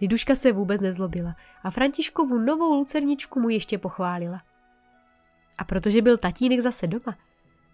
Liduška 0.01 0.35
se 0.35 0.53
vůbec 0.53 0.81
nezlobila 0.81 1.37
a 1.63 1.71
Františkovu 1.71 2.39
novou 2.39 2.75
lucerničku 2.75 3.41
mu 3.41 3.49
ještě 3.49 3.79
pochválila. 3.79 4.43
A 5.59 5.65
protože 5.65 6.03
byl 6.03 6.17
tatínek 6.17 6.61
zase 6.61 6.87
doma 6.87 7.17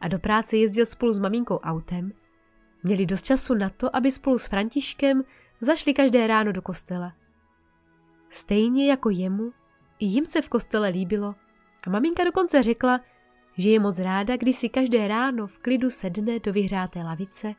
a 0.00 0.09
do 0.09 0.18
práce 0.18 0.57
jezdil 0.57 0.87
spolu 0.87 1.12
s 1.12 1.18
maminkou 1.18 1.59
autem, 1.59 2.12
měli 2.82 3.06
dost 3.06 3.24
času 3.24 3.54
na 3.54 3.70
to, 3.70 3.96
aby 3.96 4.10
spolu 4.10 4.38
s 4.38 4.46
Františkem 4.46 5.22
zašli 5.60 5.94
každé 5.94 6.26
ráno 6.26 6.52
do 6.52 6.62
kostela. 6.62 7.12
Stejně 8.28 8.90
jako 8.90 9.10
jemu, 9.10 9.52
i 9.98 10.06
jim 10.06 10.26
se 10.26 10.42
v 10.42 10.48
kostele 10.48 10.88
líbilo 10.88 11.34
a 11.86 11.90
maminka 11.90 12.24
dokonce 12.24 12.62
řekla, 12.62 13.00
že 13.58 13.70
je 13.70 13.80
moc 13.80 13.98
ráda, 13.98 14.36
když 14.36 14.56
si 14.56 14.68
každé 14.68 15.08
ráno 15.08 15.46
v 15.46 15.58
klidu 15.58 15.90
sedne 15.90 16.38
do 16.38 16.52
vyhřáté 16.52 17.02
lavice, 17.02 17.54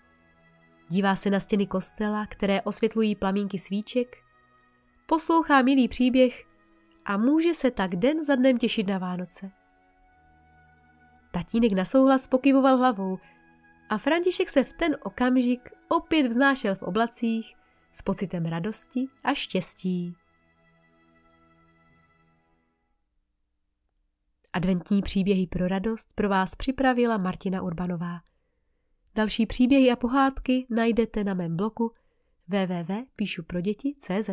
dívá 0.87 1.15
se 1.15 1.29
na 1.29 1.39
stěny 1.39 1.67
kostela, 1.67 2.25
které 2.25 2.61
osvětlují 2.61 3.15
plamínky 3.15 3.59
svíček, 3.59 4.17
poslouchá 5.05 5.61
milý 5.61 5.87
příběh 5.87 6.43
a 7.05 7.17
může 7.17 7.53
se 7.53 7.71
tak 7.71 7.95
den 7.95 8.23
za 8.23 8.35
dnem 8.35 8.57
těšit 8.57 8.87
na 8.87 8.97
Vánoce. 8.97 9.51
Tatínek 11.31 11.71
na 11.71 11.85
souhlas 11.85 12.27
pokyvoval 12.27 12.77
hlavou 12.77 13.19
a 13.91 13.97
František 13.97 14.49
se 14.49 14.63
v 14.63 14.73
ten 14.73 14.97
okamžik 15.03 15.69
opět 15.87 16.27
vznášel 16.27 16.75
v 16.75 16.83
oblacích 16.83 17.55
s 17.91 18.01
pocitem 18.01 18.45
radosti 18.45 19.07
a 19.23 19.33
štěstí. 19.33 20.15
Adventní 24.53 25.01
příběhy 25.01 25.47
pro 25.47 25.67
radost 25.67 26.13
pro 26.15 26.29
vás 26.29 26.55
připravila 26.55 27.17
Martina 27.17 27.61
Urbanová. 27.61 28.19
Další 29.15 29.45
příběhy 29.45 29.91
a 29.91 29.95
pohádky 29.95 30.65
najdete 30.69 31.23
na 31.23 31.33
mém 31.33 31.57
blogu 31.57 31.91
www.píšuproděti.cz. 32.47 34.29